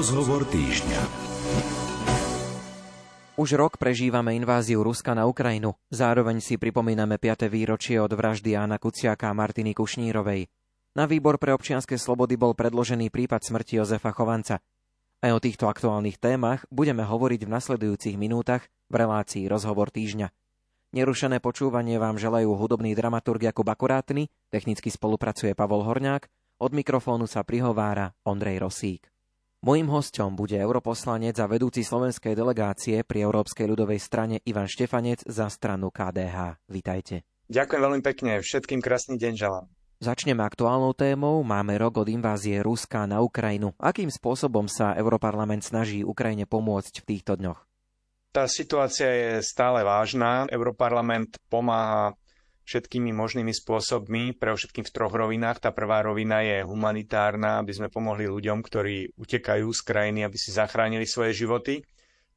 Rozhovor 0.00 0.48
týždňa. 0.48 1.00
Už 3.36 3.52
rok 3.52 3.76
prežívame 3.76 4.32
inváziu 4.32 4.80
Ruska 4.80 5.12
na 5.12 5.28
Ukrajinu. 5.28 5.76
Zároveň 5.92 6.40
si 6.40 6.56
pripomíname 6.56 7.20
5. 7.20 7.52
výročie 7.52 8.00
od 8.00 8.08
vraždy 8.08 8.56
Jána 8.56 8.80
Kuciaka 8.80 9.28
a 9.28 9.36
Martiny 9.36 9.76
Kušnírovej. 9.76 10.48
Na 10.96 11.04
výbor 11.04 11.36
pre 11.36 11.52
občianske 11.52 12.00
slobody 12.00 12.40
bol 12.40 12.56
predložený 12.56 13.12
prípad 13.12 13.44
smrti 13.44 13.76
Jozefa 13.76 14.16
Chovanca. 14.16 14.64
Aj 15.20 15.36
o 15.36 15.42
týchto 15.44 15.68
aktuálnych 15.68 16.16
témach 16.16 16.64
budeme 16.72 17.04
hovoriť 17.04 17.44
v 17.44 17.52
nasledujúcich 17.60 18.16
minútach 18.16 18.72
v 18.88 19.04
relácii 19.04 19.52
Rozhovor 19.52 19.92
týždňa. 19.92 20.32
Nerušené 20.96 21.44
počúvanie 21.44 22.00
vám 22.00 22.16
želajú 22.16 22.56
hudobný 22.56 22.96
dramaturg 22.96 23.52
Jakub 23.52 23.68
Akurátny, 23.68 24.32
technicky 24.48 24.88
spolupracuje 24.88 25.52
Pavol 25.52 25.84
Horňák, 25.84 26.24
od 26.56 26.72
mikrofónu 26.72 27.28
sa 27.28 27.44
prihovára 27.44 28.16
Ondrej 28.24 28.64
Rosík. 28.64 29.09
Mojím 29.60 29.92
hostom 29.92 30.40
bude 30.40 30.56
europoslanec 30.56 31.36
a 31.36 31.44
vedúci 31.44 31.84
slovenskej 31.84 32.32
delegácie 32.32 33.04
pri 33.04 33.28
Európskej 33.28 33.68
ľudovej 33.68 34.00
strane 34.00 34.40
Ivan 34.48 34.64
Štefanec 34.64 35.20
za 35.28 35.52
stranu 35.52 35.92
KDH. 35.92 36.64
Vítajte. 36.64 37.28
Ďakujem 37.52 37.82
veľmi 37.84 38.00
pekne, 38.00 38.40
všetkým 38.40 38.80
krásny 38.80 39.20
deň 39.20 39.32
želám. 39.36 39.68
Začneme 40.00 40.40
aktuálnou 40.40 40.96
témou. 40.96 41.44
Máme 41.44 41.76
rok 41.76 42.00
od 42.00 42.08
invázie 42.08 42.64
Ruska 42.64 43.04
na 43.04 43.20
Ukrajinu. 43.20 43.76
Akým 43.76 44.08
spôsobom 44.08 44.64
sa 44.64 44.96
Europarlament 44.96 45.60
snaží 45.60 46.00
Ukrajine 46.08 46.48
pomôcť 46.48 47.04
v 47.04 47.08
týchto 47.12 47.36
dňoch? 47.36 47.60
Tá 48.32 48.48
situácia 48.48 49.12
je 49.12 49.44
stále 49.44 49.84
vážna. 49.84 50.48
Europarlament 50.48 51.36
pomáha 51.52 52.16
všetkými 52.70 53.10
možnými 53.10 53.50
spôsobmi, 53.50 54.38
pre 54.38 54.54
všetkým 54.54 54.86
v 54.86 54.94
troch 54.94 55.10
rovinách. 55.10 55.58
Tá 55.58 55.74
prvá 55.74 56.06
rovina 56.06 56.38
je 56.46 56.62
humanitárna, 56.62 57.58
aby 57.58 57.74
sme 57.74 57.90
pomohli 57.90 58.30
ľuďom, 58.30 58.62
ktorí 58.62 59.18
utekajú 59.18 59.66
z 59.74 59.80
krajiny, 59.82 60.22
aby 60.22 60.38
si 60.38 60.54
zachránili 60.54 61.02
svoje 61.02 61.34
životy. 61.34 61.82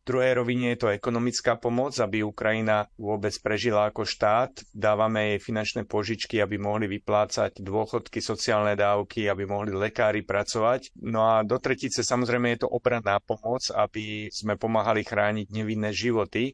V 0.04 0.12
druhej 0.12 0.36
rovine 0.36 0.76
je 0.76 0.84
to 0.84 0.92
ekonomická 0.92 1.56
pomoc, 1.56 1.96
aby 1.96 2.28
Ukrajina 2.28 2.92
vôbec 3.00 3.32
prežila 3.40 3.88
ako 3.88 4.04
štát. 4.04 4.52
Dávame 4.76 5.38
jej 5.38 5.40
finančné 5.40 5.88
požičky, 5.88 6.44
aby 6.44 6.60
mohli 6.60 6.92
vyplácať 6.92 7.64
dôchodky, 7.64 8.20
sociálne 8.20 8.76
dávky, 8.76 9.32
aby 9.32 9.48
mohli 9.48 9.72
lekári 9.72 10.28
pracovať. 10.28 10.92
No 11.00 11.24
a 11.24 11.48
do 11.48 11.56
tretice 11.56 12.04
samozrejme 12.04 12.52
je 12.52 12.68
to 12.68 12.74
obranná 12.74 13.16
pomoc, 13.24 13.64
aby 13.72 14.28
sme 14.28 14.60
pomáhali 14.60 15.08
chrániť 15.08 15.48
nevinné 15.56 15.96
životy. 15.96 16.52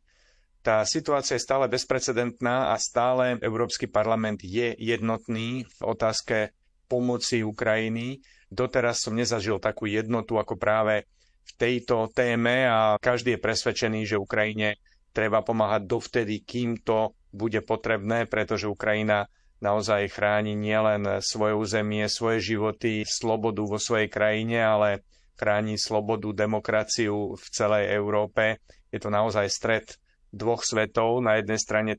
Tá 0.59 0.83
situácia 0.83 1.39
je 1.39 1.45
stále 1.47 1.71
bezprecedentná 1.71 2.71
a 2.71 2.75
stále 2.75 3.39
Európsky 3.39 3.87
parlament 3.87 4.43
je 4.43 4.75
jednotný 4.75 5.63
v 5.63 5.79
otázke 5.81 6.51
pomoci 6.91 7.47
Ukrajiny. 7.47 8.19
Doteraz 8.51 9.05
som 9.05 9.15
nezažil 9.15 9.61
takú 9.63 9.87
jednotu 9.87 10.35
ako 10.35 10.59
práve 10.59 11.07
v 11.47 11.51
tejto 11.55 12.11
téme 12.11 12.67
a 12.67 12.99
každý 12.99 13.39
je 13.39 13.45
presvedčený, 13.45 13.99
že 14.03 14.19
Ukrajine 14.19 14.77
treba 15.15 15.41
pomáhať 15.41 15.87
dovtedy, 15.87 16.43
kým 16.43 16.83
to 16.83 17.15
bude 17.31 17.61
potrebné, 17.63 18.25
pretože 18.27 18.67
Ukrajina 18.67 19.31
naozaj 19.63 20.11
chráni 20.11 20.59
nielen 20.59 21.23
svoje 21.23 21.55
územie, 21.55 22.07
svoje 22.11 22.55
životy, 22.55 23.03
slobodu 23.07 23.63
vo 23.63 23.79
svojej 23.79 24.11
krajine, 24.11 24.59
ale 24.59 24.89
chráni 25.39 25.79
slobodu, 25.79 26.35
demokraciu 26.35 27.35
v 27.35 27.45
celej 27.47 27.95
Európe. 27.95 28.59
Je 28.91 28.99
to 28.99 29.07
naozaj 29.07 29.47
stred 29.47 29.85
dvoch 30.33 30.65
svetov. 30.65 31.21
Na 31.21 31.37
jednej 31.41 31.59
strane 31.59 31.91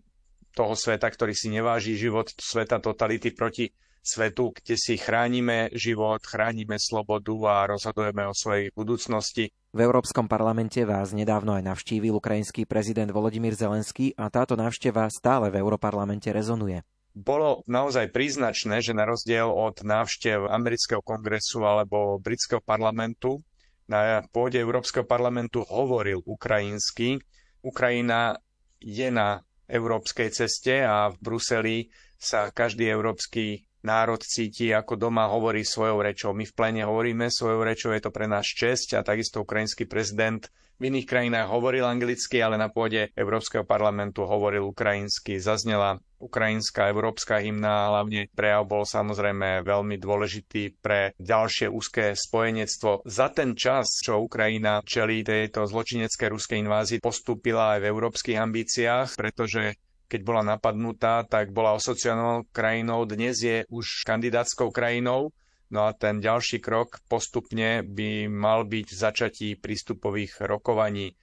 toho 0.55 0.75
sveta, 0.75 1.07
ktorý 1.07 1.35
si 1.35 1.51
neváži 1.51 1.95
život, 1.95 2.31
sveta 2.35 2.83
totality 2.83 3.31
proti 3.31 3.71
svetu, 4.01 4.57
kde 4.57 4.75
si 4.81 4.97
chránime 4.97 5.69
život, 5.77 6.25
chránime 6.25 6.81
slobodu 6.81 7.37
a 7.47 7.57
rozhodujeme 7.69 8.25
o 8.27 8.35
svojej 8.35 8.73
budúcnosti. 8.73 9.53
V 9.71 9.81
Európskom 9.81 10.27
parlamente 10.27 10.83
vás 10.83 11.15
nedávno 11.15 11.55
aj 11.55 11.69
navštívil 11.69 12.17
ukrajinský 12.17 12.67
prezident 12.67 13.13
Volodymyr 13.13 13.55
Zelenský 13.55 14.17
a 14.17 14.33
táto 14.33 14.59
návšteva 14.59 15.07
stále 15.13 15.53
v 15.53 15.61
Európarlamente 15.61 16.33
rezonuje. 16.33 16.83
Bolo 17.11 17.67
naozaj 17.67 18.15
príznačné, 18.15 18.81
že 18.81 18.95
na 18.95 19.03
rozdiel 19.03 19.51
od 19.51 19.83
návštev 19.83 20.47
amerického 20.47 21.03
kongresu 21.03 21.63
alebo 21.67 22.23
britského 22.23 22.63
parlamentu, 22.63 23.43
na 23.91 24.23
pôde 24.31 24.55
Európskeho 24.55 25.03
parlamentu 25.03 25.67
hovoril 25.67 26.23
ukrajinsky, 26.23 27.19
Ukrajina 27.61 28.37
je 28.81 29.09
na 29.13 29.45
európskej 29.71 30.33
ceste 30.35 30.83
a 30.83 31.13
v 31.13 31.17
Bruseli 31.21 31.77
sa 32.17 32.51
každý 32.51 32.91
európsky 32.91 33.65
národ 33.81 34.21
cíti 34.21 34.73
ako 34.77 34.97
doma, 34.97 35.31
hovorí 35.31 35.65
svojou 35.65 36.05
rečou. 36.05 36.37
My 36.37 36.45
v 36.45 36.53
plene 36.53 36.83
hovoríme 36.85 37.33
svojou 37.33 37.65
rečou, 37.65 37.97
je 37.97 38.05
to 38.05 38.13
pre 38.13 38.29
nás 38.29 38.45
česť 38.45 39.01
a 39.01 39.07
takisto 39.07 39.41
ukrajinský 39.41 39.89
prezident 39.89 40.45
v 40.81 40.89
iných 40.89 41.05
krajinách 41.05 41.53
hovoril 41.53 41.85
anglicky, 41.85 42.41
ale 42.41 42.57
na 42.57 42.73
pôde 42.73 43.13
Európskeho 43.13 43.69
parlamentu 43.69 44.25
hovoril 44.25 44.65
ukrajinsky. 44.73 45.37
Zaznela 45.37 46.01
ukrajinská 46.17 46.89
európska 46.89 47.37
hymna, 47.37 47.93
hlavne 47.93 48.33
prejav 48.33 48.65
bol 48.65 48.89
samozrejme 48.89 49.61
veľmi 49.61 50.01
dôležitý 50.01 50.81
pre 50.81 51.13
ďalšie 51.21 51.69
úzké 51.69 52.17
spojenectvo. 52.17 53.05
Za 53.05 53.29
ten 53.29 53.53
čas, 53.53 54.01
čo 54.01 54.25
Ukrajina 54.25 54.81
čelí 54.81 55.21
tejto 55.21 55.69
zločineckej 55.69 56.29
ruskej 56.33 56.59
invázii, 56.65 57.05
postúpila 57.05 57.77
aj 57.77 57.85
v 57.85 57.89
európskych 57.93 58.41
ambíciách, 58.41 59.21
pretože 59.21 59.77
keď 60.11 60.21
bola 60.27 60.43
napadnutá, 60.43 61.23
tak 61.29 61.55
bola 61.55 61.79
asociovanou 61.79 62.43
krajinou, 62.51 63.07
dnes 63.07 63.37
je 63.39 63.63
už 63.71 64.03
kandidátskou 64.03 64.75
krajinou 64.75 65.31
No 65.71 65.87
a 65.87 65.95
ten 65.95 66.19
ďalší 66.19 66.59
krok 66.59 66.99
postupne 67.07 67.87
by 67.87 68.27
mal 68.27 68.67
byť 68.67 68.87
začatí 68.91 69.49
prístupových 69.55 70.43
rokovaní. 70.43 71.15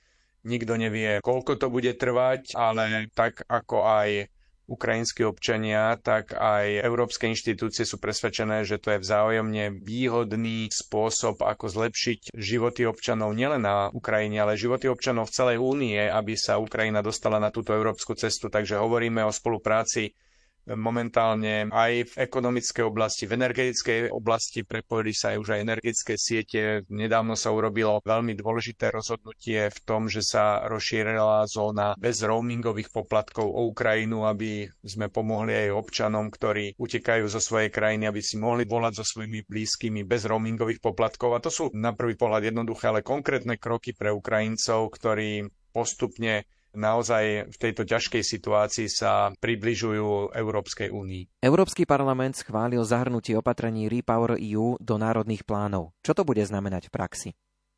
Nikto 0.47 0.80
nevie, 0.80 1.19
koľko 1.19 1.59
to 1.59 1.68
bude 1.68 1.91
trvať, 2.00 2.56
ale 2.56 3.12
tak 3.12 3.44
ako 3.52 3.84
aj 3.84 4.31
ukrajinskí 4.68 5.24
občania, 5.24 5.96
tak 6.00 6.36
aj 6.36 6.84
európske 6.84 7.28
inštitúcie 7.28 7.88
sú 7.88 8.00
presvedčené, 8.03 8.68
že 8.68 8.80
to 8.80 8.96
je 8.96 9.03
vzájomne 9.03 9.80
výhodný 9.80 10.68
spôsob, 10.68 11.40
ako 11.40 11.72
zlepšiť 11.72 12.36
životy 12.36 12.84
občanov 12.84 13.31
nielen 13.31 13.63
na 13.63 13.88
Ukrajine, 13.96 14.44
ale 14.44 14.59
životy 14.59 14.91
občanov 14.91 15.31
v 15.31 15.36
celej 15.40 15.57
únie, 15.63 16.00
aby 16.03 16.36
sa 16.36 16.59
Ukrajina 16.59 17.00
dostala 17.00 17.40
na 17.40 17.47
túto 17.47 17.72
európsku 17.72 18.16
cestu. 18.19 18.52
Takže 18.52 18.75
hovoríme 18.75 19.24
o 19.24 19.31
spolupráci 19.31 20.12
momentálne 20.76 21.72
aj 21.72 21.94
v 22.12 22.14
ekonomickej 22.28 22.84
oblasti, 22.84 23.24
v 23.24 23.40
energetickej 23.40 24.00
oblasti 24.12 24.68
prepojili 24.68 25.16
sa 25.16 25.32
aj 25.32 25.38
už 25.40 25.48
aj 25.56 25.64
energetické 25.64 26.14
siete. 26.20 26.62
Nedávno 26.92 27.40
sa 27.40 27.56
urobilo 27.56 28.04
veľmi 28.04 28.36
dôležité 28.36 28.92
rozhodnutie 28.92 29.72
v 29.72 29.80
tom, 29.88 30.12
že 30.12 30.26
sa 30.26 30.68
rozšírila 30.68 31.48
zóna 31.48 31.96
bez 31.96 32.20
roamingových 32.26 32.92
poplatkov 32.92 33.48
o 33.48 33.72
Ukrajinu, 33.72 34.28
aby 34.28 34.68
sme 34.84 35.08
pomohli 35.08 35.56
aj 35.56 35.78
občanom, 35.78 36.28
ktorí 36.28 36.76
utekajú 36.76 37.24
zo 37.32 37.40
svojej 37.40 37.72
krajiny, 37.72 38.10
aby 38.10 38.20
si 38.20 38.36
mohli 38.36 38.68
volať 38.68 39.00
so 39.00 39.06
svojimi 39.06 39.48
blízkymi 39.48 40.04
bez 40.04 40.28
roamingových 40.28 40.84
poplatkov. 40.84 41.38
A 41.38 41.44
to 41.44 41.48
sú 41.48 41.72
na 41.72 41.96
prvý 41.96 42.20
pohľad 42.20 42.52
jednoduché, 42.52 42.92
ale 42.92 43.06
konkrétne 43.06 43.56
kroky 43.56 43.96
pre 43.96 44.12
Ukrajincov, 44.12 44.92
ktorí 44.92 45.48
postupne 45.72 46.50
naozaj 46.78 47.50
v 47.50 47.58
tejto 47.58 47.84
ťažkej 47.84 48.24
situácii 48.24 48.88
sa 48.88 49.34
približujú 49.34 50.32
Európskej 50.32 50.94
únii. 50.94 51.42
Európsky 51.42 51.90
parlament 51.90 52.38
schválil 52.38 52.86
zahrnutie 52.86 53.34
opatrení 53.34 53.90
Repower 53.90 54.38
EU 54.38 54.78
do 54.78 54.96
národných 55.02 55.44
plánov. 55.44 55.98
Čo 56.06 56.14
to 56.14 56.24
bude 56.24 56.46
znamenať 56.46 56.88
v 56.88 56.94
praxi? 56.94 57.30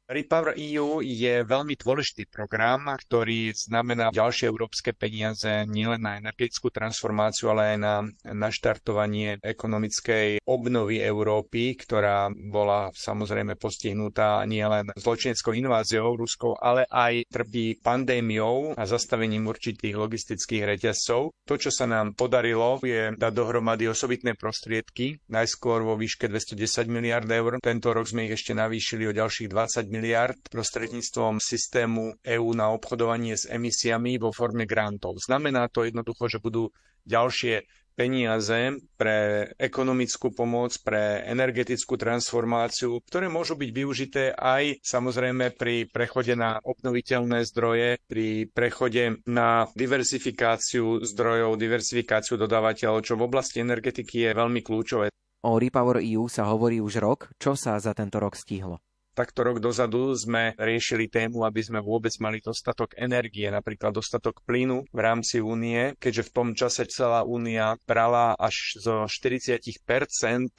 Repower 0.10 0.58
EU 0.58 1.06
je 1.06 1.46
veľmi 1.46 1.78
dôležitý 1.78 2.34
program, 2.34 2.98
ktorý 2.98 3.54
znamená 3.54 4.10
ďalšie 4.10 4.50
európske 4.50 4.90
peniaze 4.98 5.70
nielen 5.70 6.02
na 6.02 6.18
energetickú 6.18 6.74
transformáciu, 6.74 7.54
ale 7.54 7.78
aj 7.78 7.78
na 7.78 7.96
naštartovanie 8.26 9.38
ekonomickej 9.38 10.42
obnovy 10.50 10.98
Európy, 11.06 11.78
ktorá 11.78 12.26
bola 12.34 12.90
samozrejme 12.98 13.54
postihnutá 13.54 14.42
nielen 14.50 14.90
zločineckou 14.98 15.54
inváziou 15.54 16.18
ruskou, 16.18 16.58
ale 16.58 16.90
aj 16.90 17.30
trpí 17.30 17.78
pandémiou 17.78 18.74
a 18.74 18.90
zastavením 18.90 19.46
určitých 19.46 19.94
logistických 19.94 20.74
reťazcov. 20.74 21.38
To, 21.46 21.54
čo 21.54 21.70
sa 21.70 21.86
nám 21.86 22.18
podarilo, 22.18 22.82
je 22.82 23.14
dať 23.14 23.34
dohromady 23.38 23.86
osobitné 23.86 24.34
prostriedky, 24.34 25.22
najskôr 25.30 25.86
vo 25.86 25.94
výške 25.94 26.26
210 26.26 26.90
miliard 26.90 27.30
eur. 27.30 27.62
Tento 27.62 27.94
rok 27.94 28.10
sme 28.10 28.26
ich 28.26 28.34
ešte 28.34 28.58
navýšili 28.58 29.06
o 29.06 29.14
ďalších 29.14 29.54
20 29.54 29.86
miliard 29.86 29.99
miliard 30.00 30.40
prostredníctvom 30.48 31.44
systému 31.44 32.16
EÚ 32.24 32.56
na 32.56 32.72
obchodovanie 32.72 33.36
s 33.36 33.44
emisiami 33.52 34.16
vo 34.16 34.32
forme 34.32 34.64
grantov. 34.64 35.20
Znamená 35.20 35.68
to 35.68 35.84
jednoducho, 35.84 36.32
že 36.32 36.40
budú 36.40 36.72
ďalšie 37.04 37.68
peniaze 38.00 38.80
pre 38.96 39.52
ekonomickú 39.60 40.32
pomoc, 40.32 40.72
pre 40.80 41.20
energetickú 41.28 42.00
transformáciu, 42.00 43.04
ktoré 43.04 43.28
môžu 43.28 43.60
byť 43.60 43.70
využité 43.76 44.24
aj 44.32 44.80
samozrejme 44.80 45.52
pri 45.60 45.92
prechode 45.92 46.32
na 46.40 46.64
obnoviteľné 46.64 47.44
zdroje, 47.52 48.00
pri 48.08 48.48
prechode 48.48 49.20
na 49.28 49.68
diversifikáciu 49.76 51.04
zdrojov, 51.04 51.60
diversifikáciu 51.60 52.40
dodávateľov, 52.40 53.04
čo 53.04 53.20
v 53.20 53.28
oblasti 53.28 53.60
energetiky 53.60 54.32
je 54.32 54.32
veľmi 54.32 54.64
kľúčové. 54.64 55.12
O 55.44 55.60
Repower 55.60 56.00
EU 56.00 56.32
sa 56.32 56.48
hovorí 56.48 56.80
už 56.80 57.04
rok. 57.04 57.32
Čo 57.36 57.60
sa 57.60 57.76
za 57.84 57.92
tento 57.92 58.20
rok 58.20 58.36
stihlo? 58.40 58.80
Takto 59.20 59.44
rok 59.44 59.60
dozadu 59.60 60.16
sme 60.16 60.56
riešili 60.56 61.12
tému, 61.12 61.44
aby 61.44 61.60
sme 61.60 61.84
vôbec 61.84 62.16
mali 62.24 62.40
dostatok 62.40 62.96
energie, 62.96 63.52
napríklad 63.52 63.92
dostatok 63.92 64.40
plynu 64.48 64.88
v 64.88 65.00
rámci 65.04 65.44
únie, 65.44 65.92
keďže 66.00 66.32
v 66.32 66.32
tom 66.32 66.50
čase 66.56 66.88
celá 66.88 67.28
únia 67.28 67.76
brala 67.84 68.32
až 68.40 68.80
zo 68.80 69.12
40% 69.12 69.60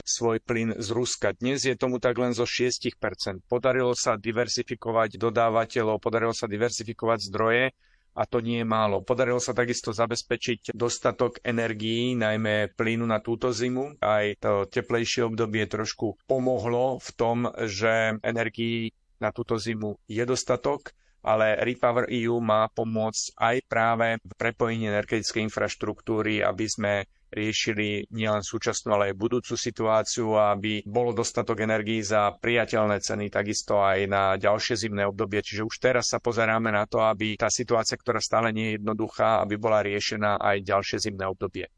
svoj 0.04 0.44
plyn 0.44 0.76
z 0.76 0.88
Ruska. 0.92 1.32
Dnes 1.40 1.64
je 1.64 1.72
tomu 1.72 1.96
tak 1.96 2.20
len 2.20 2.36
zo 2.36 2.44
6%. 2.44 3.00
Podarilo 3.48 3.96
sa 3.96 4.20
diversifikovať 4.20 5.16
dodávateľov, 5.16 5.96
podarilo 5.96 6.36
sa 6.36 6.44
diversifikovať 6.44 7.18
zdroje, 7.32 7.72
a 8.20 8.28
to 8.28 8.44
nie 8.44 8.60
je 8.60 8.68
málo. 8.68 9.00
Podarilo 9.00 9.40
sa 9.40 9.56
takisto 9.56 9.96
zabezpečiť 9.96 10.76
dostatok 10.76 11.40
energií, 11.40 12.12
najmä 12.12 12.76
plynu 12.76 13.08
na 13.08 13.24
túto 13.24 13.48
zimu. 13.48 13.96
Aj 14.04 14.28
to 14.36 14.68
teplejšie 14.68 15.24
obdobie 15.24 15.64
trošku 15.64 16.20
pomohlo 16.28 17.00
v 17.00 17.10
tom, 17.16 17.48
že 17.64 18.20
energií 18.20 18.92
na 19.16 19.32
túto 19.32 19.56
zimu 19.56 19.96
je 20.04 20.20
dostatok 20.28 20.92
ale 21.20 21.60
Repower 21.60 22.08
EU 22.08 22.40
má 22.40 22.64
pomôcť 22.72 23.36
aj 23.36 23.56
práve 23.68 24.16
v 24.24 24.32
prepojení 24.40 24.88
energetickej 24.88 25.52
infraštruktúry, 25.52 26.40
aby 26.40 26.64
sme 26.64 27.04
riešili 27.30 28.10
nielen 28.10 28.42
súčasnú, 28.42 28.94
ale 28.94 29.14
aj 29.14 29.20
budúcu 29.20 29.54
situáciu, 29.54 30.34
aby 30.36 30.82
bolo 30.84 31.14
dostatok 31.14 31.62
energií 31.62 32.02
za 32.02 32.34
priateľné 32.36 32.98
ceny, 33.00 33.30
takisto 33.30 33.80
aj 33.80 33.98
na 34.10 34.22
ďalšie 34.36 34.86
zimné 34.86 35.06
obdobie. 35.06 35.40
Čiže 35.40 35.66
už 35.66 35.76
teraz 35.78 36.10
sa 36.10 36.18
pozeráme 36.18 36.74
na 36.74 36.84
to, 36.84 37.00
aby 37.00 37.38
tá 37.38 37.46
situácia, 37.48 37.94
ktorá 37.94 38.18
stále 38.18 38.50
nie 38.50 38.74
je 38.74 38.76
jednoduchá, 38.82 39.40
aby 39.42 39.54
bola 39.56 39.80
riešená 39.86 40.42
aj 40.42 40.56
ďalšie 40.66 40.96
zimné 41.10 41.24
obdobie. 41.30 41.70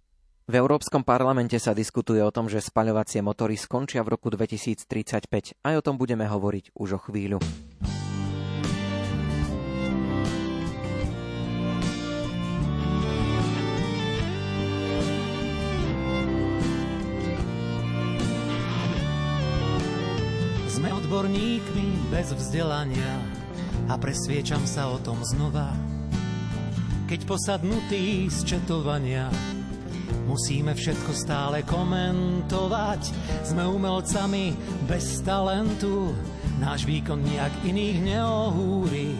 V 0.42 0.54
Európskom 0.58 1.06
parlamente 1.06 1.54
sa 1.62 1.70
diskutuje 1.70 2.18
o 2.18 2.34
tom, 2.34 2.50
že 2.50 2.58
spaľovacie 2.58 3.22
motory 3.22 3.54
skončia 3.54 4.02
v 4.02 4.18
roku 4.18 4.26
2035. 4.26 5.62
Aj 5.62 5.74
o 5.78 5.82
tom 5.84 5.94
budeme 5.94 6.26
hovoriť 6.26 6.74
už 6.74 6.98
o 6.98 7.00
chvíľu. 7.00 7.38
Odborníkmi 21.22 22.10
bez 22.10 22.34
vzdelania 22.34 23.22
a 23.86 23.94
presviečam 23.94 24.66
sa 24.66 24.90
o 24.90 24.98
tom 24.98 25.22
znova. 25.22 25.70
Keď 27.06 27.20
posadnutý 27.22 28.26
z 28.26 28.42
četovania 28.42 29.30
musíme 30.26 30.74
všetko 30.74 31.14
stále 31.14 31.62
komentovať, 31.62 33.14
sme 33.46 33.62
umelcami 33.70 34.50
bez 34.90 35.22
talentu, 35.22 36.10
náš 36.58 36.90
výkon 36.90 37.22
nejak 37.22 37.70
iných 37.70 37.98
neohúri. 38.02 39.14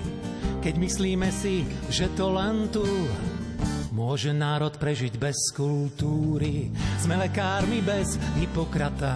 Keď 0.59 0.75
myslíme 0.83 1.31
si, 1.31 1.63
že 1.87 2.11
to 2.19 2.35
len 2.35 2.67
tu 2.75 2.83
môže 3.95 4.35
národ 4.35 4.75
prežiť 4.75 5.23
bez 5.23 5.55
kultúry. 5.55 6.67
Sme 6.99 7.15
lekármi 7.15 7.79
bez 7.79 8.19
Hipokrata, 8.43 9.15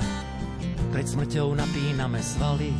pred 0.96 1.12
smrťou 1.12 1.52
napíname 1.52 2.24
svaly, 2.24 2.72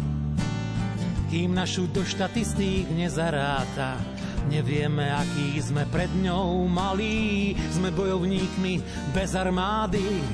kým 1.29 1.53
našu 1.53 1.85
do 1.93 2.01
štatistík 2.01 2.89
nezaráta. 2.97 4.01
Nevieme, 4.49 5.13
aký 5.13 5.61
sme 5.61 5.85
pred 5.85 6.09
ňou 6.25 6.65
malí, 6.65 7.53
sme 7.77 7.93
bojovníkmi 7.93 8.81
bez 9.13 9.37
armády. 9.37 10.25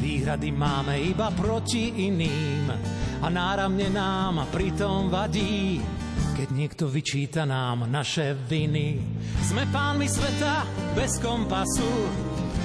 Výhrady 0.00 0.48
máme 0.56 1.04
iba 1.04 1.28
proti 1.36 2.08
iným 2.08 2.72
a 3.20 3.28
náramne 3.28 3.92
nám 3.92 4.48
pritom 4.48 5.12
vadí, 5.12 5.84
keď 6.32 6.48
niekto 6.48 6.88
vyčíta 6.88 7.44
nám 7.44 7.92
naše 7.92 8.32
viny. 8.48 9.04
Sme 9.44 9.68
pánmi 9.68 10.08
sveta 10.08 10.64
bez 10.96 11.20
kompasu 11.20 11.92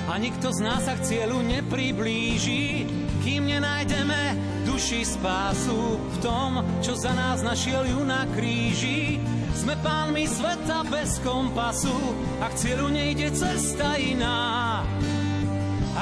a 0.08 0.16
nikto 0.16 0.56
z 0.56 0.60
nás 0.64 0.88
sa 0.88 0.96
k 0.96 1.04
cieľu 1.04 1.44
nepriblíži, 1.44 3.03
kým 3.24 3.48
nenájdeme 3.48 4.36
duši 4.68 5.08
spásu 5.08 5.96
v 5.96 6.16
tom, 6.20 6.60
čo 6.84 6.92
za 7.00 7.16
nás 7.16 7.40
našiel 7.40 7.88
ju 7.88 8.04
na 8.04 8.28
kríži. 8.36 9.16
Sme 9.56 9.80
pánmi 9.80 10.28
sveta 10.28 10.84
bez 10.92 11.24
kompasu 11.24 11.96
a 12.44 12.52
k 12.52 12.60
cieľu 12.60 12.92
nejde 12.92 13.32
cesta 13.32 13.96
iná. 13.96 14.84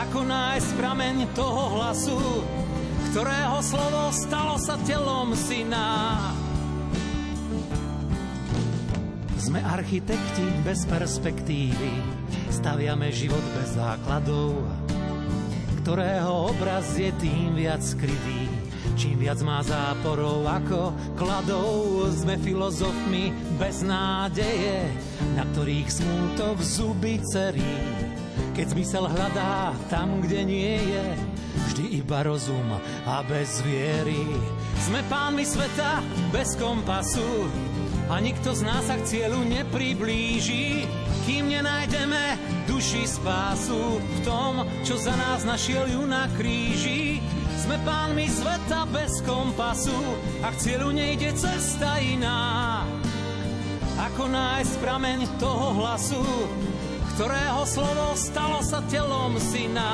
Ako 0.01 0.25
nájsť 0.25 0.69
prameň 0.81 1.29
toho 1.37 1.77
hlasu, 1.77 2.17
ktorého 3.13 3.59
slovo 3.61 4.09
stalo 4.09 4.57
sa 4.57 4.81
telom 4.81 5.37
syna. 5.37 6.17
Sme 9.37 9.61
architekti 9.61 10.47
bez 10.65 10.89
perspektívy, 10.89 11.91
staviame 12.49 13.13
život 13.13 13.43
bez 13.61 13.77
základov, 13.77 14.63
ktorého 15.81 16.53
obraz 16.53 16.93
je 16.95 17.09
tým 17.17 17.57
viac 17.57 17.81
skrytý 17.81 18.61
Čím 19.01 19.23
viac 19.23 19.39
má 19.41 19.63
záporov 19.63 20.43
ako 20.43 20.93
kladov, 21.15 22.05
sme 22.11 22.35
filozofmi 22.37 23.31
bez 23.55 23.81
nádeje, 23.87 24.83
na 25.33 25.47
ktorých 25.47 25.89
smútok 25.89 26.59
zuby 26.59 27.17
cerí. 27.23 27.73
Keď 28.51 28.65
zmysel 28.77 29.07
hľadá 29.07 29.71
tam, 29.87 30.19
kde 30.19 30.43
nie 30.43 30.75
je, 30.75 31.05
vždy 31.71 31.85
iba 32.03 32.19
rozum 32.21 32.77
a 33.07 33.23
bez 33.23 33.63
viery. 33.63 34.27
Sme 34.83 35.01
pánmi 35.07 35.47
sveta 35.47 36.03
bez 36.35 36.59
kompasu 36.59 37.47
a 38.11 38.19
nikto 38.19 38.51
z 38.51 38.61
nás 38.67 38.85
sa 38.85 38.99
k 38.99 39.07
cieľu 39.07 39.39
nepriblíži, 39.47 40.83
kým 41.23 41.47
nenájdeme 41.47 42.60
duši 42.81 43.05
spásu 43.05 44.01
v 44.01 44.17
tom, 44.25 44.65
čo 44.81 44.97
za 44.97 45.13
nás 45.13 45.45
našiel 45.45 45.85
ju 45.85 46.01
na 46.09 46.25
kríži. 46.33 47.21
Sme 47.61 47.77
pánmi 47.85 48.25
sveta 48.25 48.89
bez 48.89 49.21
kompasu 49.21 49.93
a 50.41 50.49
k 50.49 50.57
cieľu 50.57 50.89
nejde 50.89 51.29
cesta 51.37 52.01
iná. 52.01 52.81
Ako 54.01 54.25
nájsť 54.25 54.81
prameň 54.81 55.29
toho 55.37 55.77
hlasu, 55.77 56.25
ktorého 57.13 57.69
slovo 57.69 58.17
stalo 58.17 58.65
sa 58.65 58.81
telom 58.89 59.37
syna. 59.37 59.93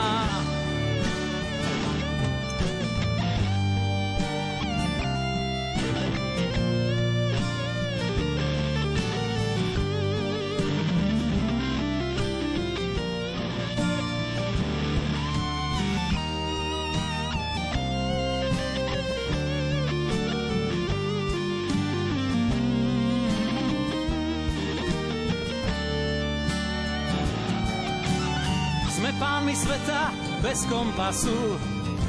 Bez 30.58 30.74
kompasu 30.74 31.38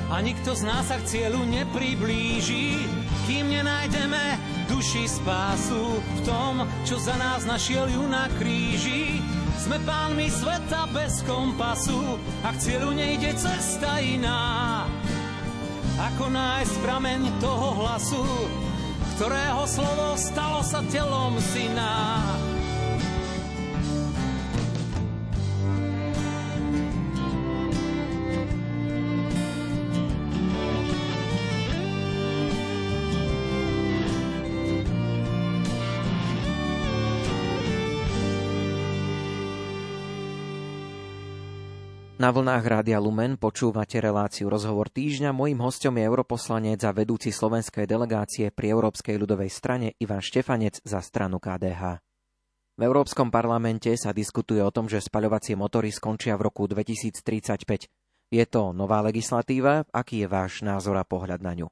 a 0.09 0.25
nikto 0.25 0.57
z 0.57 0.65
nás 0.65 0.89
sa 0.89 0.97
k 0.97 1.05
cieľu 1.05 1.45
nepriblíži, 1.45 2.81
kým 3.29 3.45
nenájdeme 3.45 4.41
duši 4.73 5.05
spásu 5.05 6.01
v 6.01 6.21
tom, 6.25 6.65
čo 6.81 6.97
za 6.97 7.13
nás 7.21 7.45
našiel 7.45 7.93
ju 7.93 8.09
na 8.09 8.25
kríži. 8.41 9.21
Sme 9.61 9.77
pánmi 9.85 10.33
sveta 10.33 10.89
bez 10.97 11.21
kompasu 11.29 12.17
a 12.41 12.57
k 12.57 12.73
cieľu 12.73 12.97
nejde 12.97 13.37
cesta 13.37 14.01
iná. 14.01 14.89
Ako 16.01 16.33
nájsť 16.33 16.75
prameň 16.89 17.29
toho 17.45 17.85
hlasu, 17.85 18.25
ktorého 19.21 19.69
slovo 19.69 20.17
stalo 20.17 20.65
sa 20.65 20.81
telom 20.89 21.37
syna. 21.53 22.25
Na 42.19 42.35
vlnách 42.35 42.67
Rádia 42.67 42.99
Lumen 42.99 43.39
počúvate 43.39 44.03
reláciu 44.03 44.51
Rozhovor 44.51 44.91
týždňa. 44.91 45.31
Mojím 45.31 45.63
hostom 45.63 45.95
je 45.95 46.03
europoslanec 46.03 46.83
a 46.83 46.91
vedúci 46.91 47.31
slovenskej 47.31 47.87
delegácie 47.87 48.51
pri 48.51 48.75
Európskej 48.75 49.15
ľudovej 49.23 49.47
strane 49.47 49.95
Ivan 50.03 50.19
Štefanec 50.19 50.83
za 50.83 50.99
stranu 50.99 51.39
KDH. 51.39 52.03
V 52.75 52.83
Európskom 52.83 53.31
parlamente 53.31 53.95
sa 53.95 54.11
diskutuje 54.11 54.59
o 54.59 54.75
tom, 54.75 54.91
že 54.91 54.99
spaľovacie 54.99 55.55
motory 55.55 55.95
skončia 55.95 56.35
v 56.35 56.51
roku 56.51 56.67
2035. 56.67 57.87
Je 58.35 58.45
to 58.51 58.75
nová 58.75 58.99
legislatíva? 58.99 59.87
Aký 59.95 60.27
je 60.27 60.27
váš 60.27 60.67
názor 60.67 60.99
a 60.99 61.07
pohľad 61.07 61.39
na 61.39 61.55
ňu? 61.55 61.71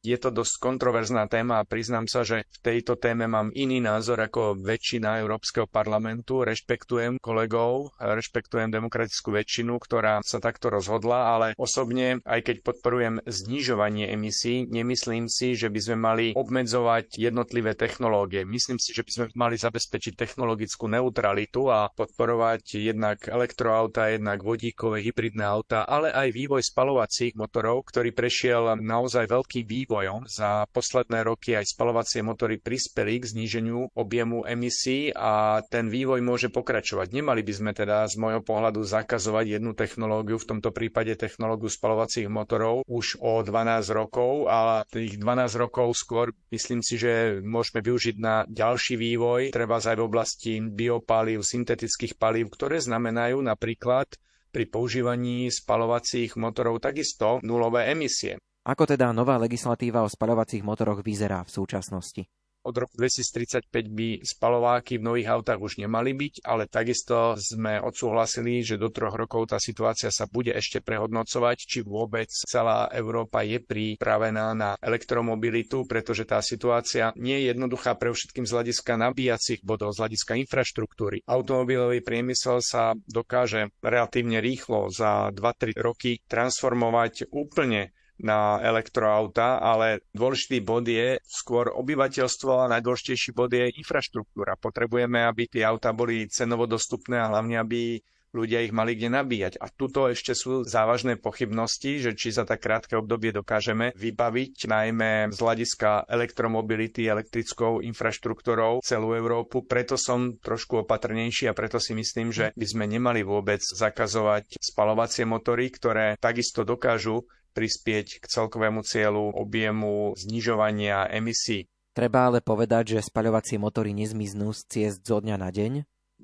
Je 0.00 0.16
to 0.16 0.32
dosť 0.32 0.64
kontroverzná 0.64 1.28
téma 1.28 1.60
a 1.60 1.68
priznám 1.68 2.08
sa, 2.08 2.24
že 2.24 2.48
v 2.48 2.58
tejto 2.64 2.96
téme 2.96 3.28
mám 3.28 3.52
iný 3.52 3.84
názor 3.84 4.16
ako 4.16 4.56
väčšina 4.56 5.20
Európskeho 5.20 5.68
parlamentu. 5.68 6.40
Rešpektujem 6.40 7.20
kolegov, 7.20 7.92
rešpektujem 8.00 8.72
demokratickú 8.72 9.36
väčšinu, 9.36 9.76
ktorá 9.76 10.24
sa 10.24 10.40
takto 10.40 10.72
rozhodla, 10.72 11.36
ale 11.36 11.46
osobne, 11.60 12.24
aj 12.24 12.48
keď 12.48 12.56
podporujem 12.64 13.20
znižovanie 13.28 14.08
emisí, 14.08 14.64
nemyslím 14.72 15.28
si, 15.28 15.52
že 15.52 15.68
by 15.68 15.80
sme 15.84 15.96
mali 16.00 16.26
obmedzovať 16.32 17.20
jednotlivé 17.20 17.76
technológie. 17.76 18.48
Myslím 18.48 18.80
si, 18.80 18.96
že 18.96 19.04
by 19.04 19.10
sme 19.12 19.24
mali 19.36 19.60
zabezpečiť 19.60 20.16
technologickú 20.16 20.88
neutralitu 20.88 21.68
a 21.68 21.92
podporovať 21.92 22.80
jednak 22.80 23.28
elektroauta, 23.28 24.08
jednak 24.08 24.40
vodíkové 24.40 25.04
hybridné 25.04 25.44
auta, 25.44 25.84
ale 25.84 26.08
aj 26.08 26.32
vývoj 26.32 26.64
spalovacích 26.64 27.36
motorov, 27.36 27.84
ktorý 27.84 28.16
prešiel 28.16 28.80
naozaj 28.80 29.28
veľký 29.28 29.60
vývoj 29.68 29.88
vývojom. 29.90 30.30
Za 30.30 30.70
posledné 30.70 31.26
roky 31.26 31.58
aj 31.58 31.74
spalovacie 31.74 32.22
motory 32.22 32.62
prispeli 32.62 33.18
k 33.18 33.26
zníženiu 33.26 33.90
objemu 33.98 34.46
emisí 34.46 35.10
a 35.10 35.58
ten 35.66 35.90
vývoj 35.90 36.22
môže 36.22 36.46
pokračovať. 36.46 37.10
Nemali 37.10 37.42
by 37.42 37.50
sme 37.50 37.70
teda 37.74 38.06
z 38.06 38.14
môjho 38.22 38.38
pohľadu 38.46 38.86
zakazovať 38.86 39.58
jednu 39.58 39.74
technológiu, 39.74 40.38
v 40.38 40.46
tomto 40.46 40.70
prípade 40.70 41.18
technológiu 41.18 41.66
spalovacích 41.66 42.30
motorov 42.30 42.86
už 42.86 43.18
o 43.18 43.42
12 43.42 43.82
rokov, 43.90 44.46
ale 44.46 44.86
tých 44.86 45.18
12 45.18 45.58
rokov 45.58 45.98
skôr 45.98 46.30
myslím 46.54 46.86
si, 46.86 46.94
že 46.94 47.42
môžeme 47.42 47.82
využiť 47.82 48.16
na 48.22 48.46
ďalší 48.46 48.94
vývoj, 48.94 49.50
treba 49.50 49.82
aj 49.82 49.98
v 49.98 50.06
oblasti 50.06 50.52
biopalív, 50.62 51.42
syntetických 51.42 52.14
palív, 52.14 52.54
ktoré 52.54 52.78
znamenajú 52.78 53.42
napríklad 53.42 54.06
pri 54.54 54.70
používaní 54.70 55.50
spalovacích 55.50 56.38
motorov 56.38 56.78
takisto 56.78 57.42
nulové 57.42 57.90
emisie. 57.90 58.38
Ako 58.60 58.84
teda 58.84 59.08
nová 59.16 59.40
legislatíva 59.40 60.04
o 60.04 60.12
spaľovacích 60.12 60.60
motoroch 60.60 61.00
vyzerá 61.00 61.40
v 61.48 61.50
súčasnosti? 61.50 62.28
Od 62.60 62.76
roku 62.76 62.92
2035 62.92 63.72
by 63.88 64.20
spalováky 64.20 65.00
v 65.00 65.06
nových 65.08 65.32
autách 65.32 65.64
už 65.64 65.80
nemali 65.80 66.12
byť, 66.12 66.44
ale 66.44 66.68
takisto 66.68 67.32
sme 67.40 67.80
odsúhlasili, 67.80 68.60
že 68.60 68.76
do 68.76 68.92
troch 68.92 69.16
rokov 69.16 69.48
tá 69.48 69.56
situácia 69.56 70.12
sa 70.12 70.28
bude 70.28 70.52
ešte 70.52 70.84
prehodnocovať, 70.84 71.56
či 71.56 71.80
vôbec 71.80 72.28
celá 72.28 72.92
Európa 72.92 73.48
je 73.48 73.64
pripravená 73.64 74.52
na 74.52 74.70
elektromobilitu, 74.76 75.88
pretože 75.88 76.28
tá 76.28 76.44
situácia 76.44 77.16
nie 77.16 77.40
je 77.40 77.56
jednoduchá 77.56 77.96
pre 77.96 78.12
všetkým 78.12 78.44
z 78.44 78.52
hľadiska 78.52 78.92
nabíjacích 79.08 79.64
bodov, 79.64 79.96
z 79.96 80.04
hľadiska 80.04 80.36
infraštruktúry. 80.44 81.24
Automobilový 81.24 82.04
priemysel 82.04 82.60
sa 82.60 82.92
dokáže 83.08 83.72
relatívne 83.80 84.44
rýchlo 84.44 84.92
za 84.92 85.32
2-3 85.32 85.80
roky 85.80 86.20
transformovať 86.28 87.32
úplne 87.32 87.96
na 88.20 88.60
elektroauta, 88.60 89.58
ale 89.58 90.04
dôležitý 90.12 90.60
bod 90.60 90.86
je 90.86 91.18
skôr 91.24 91.72
obyvateľstvo 91.72 92.64
a 92.64 92.70
najdôležitejší 92.78 93.30
bod 93.32 93.52
je 93.52 93.72
infraštruktúra. 93.74 94.60
Potrebujeme, 94.60 95.24
aby 95.24 95.48
tie 95.48 95.64
auta 95.64 95.90
boli 95.90 96.28
cenovo 96.28 96.68
dostupné 96.68 97.18
a 97.18 97.28
hlavne, 97.28 97.56
aby 97.56 98.00
ľudia 98.30 98.62
ich 98.62 98.70
mali 98.74 98.94
kde 98.94 99.10
nabíjať. 99.10 99.58
A 99.58 99.66
tuto 99.70 100.06
ešte 100.06 100.38
sú 100.38 100.62
závažné 100.62 101.18
pochybnosti, 101.18 101.98
že 101.98 102.14
či 102.14 102.30
za 102.30 102.46
tak 102.46 102.62
krátke 102.62 102.94
obdobie 102.94 103.34
dokážeme 103.34 103.90
vybaviť 103.98 104.70
najmä 104.70 105.34
z 105.34 105.38
hľadiska 105.38 106.06
elektromobility, 106.06 107.10
elektrickou 107.10 107.82
infraštruktúrou 107.82 108.82
celú 108.86 109.18
Európu. 109.18 109.66
Preto 109.66 109.98
som 109.98 110.38
trošku 110.38 110.86
opatrnejší 110.86 111.50
a 111.50 111.56
preto 111.56 111.82
si 111.82 111.92
myslím, 111.98 112.30
že 112.30 112.54
by 112.54 112.66
sme 112.66 112.84
nemali 112.86 113.26
vôbec 113.26 113.60
zakazovať 113.60 114.62
spalovacie 114.62 115.26
motory, 115.26 115.68
ktoré 115.74 116.14
takisto 116.22 116.62
dokážu 116.62 117.26
prispieť 117.52 118.22
k 118.22 118.24
celkovému 118.24 118.82
cieľu 118.86 119.34
objemu 119.34 120.14
znižovania 120.16 121.10
emisí. 121.10 121.68
Treba 121.90 122.30
ale 122.30 122.38
povedať, 122.38 122.96
že 122.96 123.06
spaľovacie 123.06 123.58
motory 123.58 123.90
nezmiznú 123.90 124.54
z 124.54 124.60
ciest 124.70 125.02
zo 125.02 125.18
dňa 125.18 125.36
na 125.36 125.50
deň? 125.50 125.72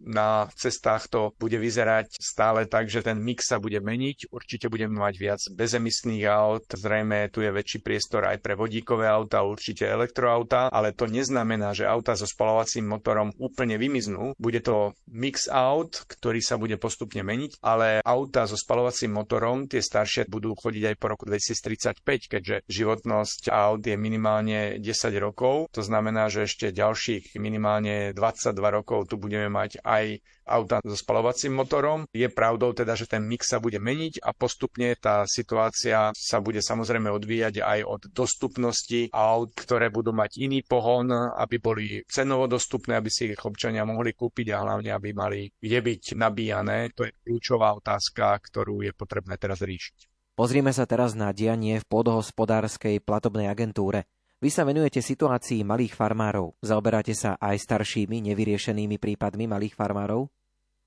Na 0.05 0.49
cestách 0.55 1.09
to 1.09 1.21
bude 1.41 1.57
vyzerať 1.57 2.19
stále 2.21 2.69
tak, 2.69 2.91
že 2.91 3.03
ten 3.03 3.19
mix 3.19 3.49
sa 3.49 3.57
bude 3.63 3.79
meniť. 3.81 4.31
Určite 4.31 4.67
budeme 4.69 4.99
mať 4.99 5.15
viac 5.17 5.41
bezemisných 5.53 6.25
aut, 6.29 6.67
zrejme 6.69 7.31
tu 7.33 7.43
je 7.43 7.51
väčší 7.51 7.81
priestor 7.83 8.29
aj 8.29 8.43
pre 8.43 8.55
vodíkové 8.59 9.09
auta, 9.09 9.47
určite 9.47 9.87
elektroauta, 9.87 10.69
ale 10.69 10.93
to 10.93 11.07
neznamená, 11.11 11.73
že 11.73 11.89
auta 11.89 12.15
so 12.19 12.27
spalovacím 12.27 12.87
motorom 12.87 13.33
úplne 13.39 13.79
vymiznú. 13.79 14.37
Bude 14.37 14.61
to 14.63 14.95
mix 15.11 15.47
aut, 15.51 16.07
ktorý 16.07 16.41
sa 16.43 16.59
bude 16.59 16.77
postupne 16.77 17.23
meniť, 17.23 17.63
ale 17.63 18.03
auta 18.03 18.47
so 18.47 18.59
spalovacím 18.59 19.15
motorom, 19.15 19.67
tie 19.71 19.83
staršie 19.83 20.27
budú 20.27 20.55
chodiť 20.55 20.95
aj 20.95 20.97
po 20.99 21.07
roku 21.13 21.25
2035, 21.27 22.33
keďže 22.33 22.57
životnosť 22.67 23.51
aut 23.51 23.83
je 23.83 23.95
minimálne 23.95 24.79
10 24.83 24.87
rokov. 25.23 25.71
To 25.73 25.83
znamená, 25.83 26.27
že 26.27 26.47
ešte 26.47 26.75
ďalších 26.75 27.39
minimálne 27.39 28.11
22 28.15 28.57
rokov 28.71 29.07
tu 29.07 29.21
budeme 29.21 29.47
mať 29.47 29.83
aj 29.87 30.19
auta 30.47 30.83
so 30.83 30.99
spalovacím 30.99 31.55
motorom. 31.55 32.07
Je 32.11 32.27
pravdou 32.27 32.75
teda, 32.75 32.99
že 32.99 33.07
ten 33.07 33.23
mix 33.23 33.47
sa 33.51 33.63
bude 33.63 33.79
meniť 33.79 34.23
a 34.23 34.35
postupne 34.35 34.95
tá 34.99 35.23
situácia 35.27 36.11
sa 36.15 36.39
bude 36.43 36.59
samozrejme 36.63 37.11
odvíjať 37.11 37.63
aj 37.63 37.81
od 37.87 38.03
dostupnosti 38.11 39.11
aut, 39.15 39.55
ktoré 39.55 39.91
budú 39.91 40.11
mať 40.11 40.43
iný 40.43 40.63
pohon, 40.67 41.11
aby 41.15 41.57
boli 41.63 41.87
cenovo 42.07 42.51
dostupné, 42.51 42.99
aby 42.99 43.11
si 43.11 43.31
ich 43.35 43.43
občania 43.43 43.87
mohli 43.87 44.15
kúpiť 44.15 44.55
a 44.55 44.63
hlavne, 44.63 44.91
aby 44.91 45.15
mali 45.15 45.51
kde 45.59 45.79
byť 45.83 46.03
nabíjané. 46.19 46.91
To 46.99 47.07
je 47.07 47.15
kľúčová 47.23 47.75
otázka, 47.79 48.39
ktorú 48.43 48.83
je 48.87 48.93
potrebné 48.95 49.39
teraz 49.39 49.63
riešiť. 49.63 50.11
Pozrime 50.37 50.69
sa 50.69 50.85
teraz 50.85 51.17
na 51.17 51.33
dianie 51.33 51.81
v 51.81 51.89
podhospodárskej 51.89 53.01
platobnej 53.01 53.49
agentúre. 53.49 54.05
Vy 54.47 54.55
sa 54.55 54.63
venujete 54.63 55.03
situácii 55.03 55.67
malých 55.67 55.99
farmárov. 55.99 56.55
Zaoberáte 56.63 57.19
sa 57.19 57.35
aj 57.35 57.67
staršími 57.67 58.31
nevyriešenými 58.31 58.95
prípadmi 58.95 59.51
malých 59.51 59.75
farmárov? 59.75 60.31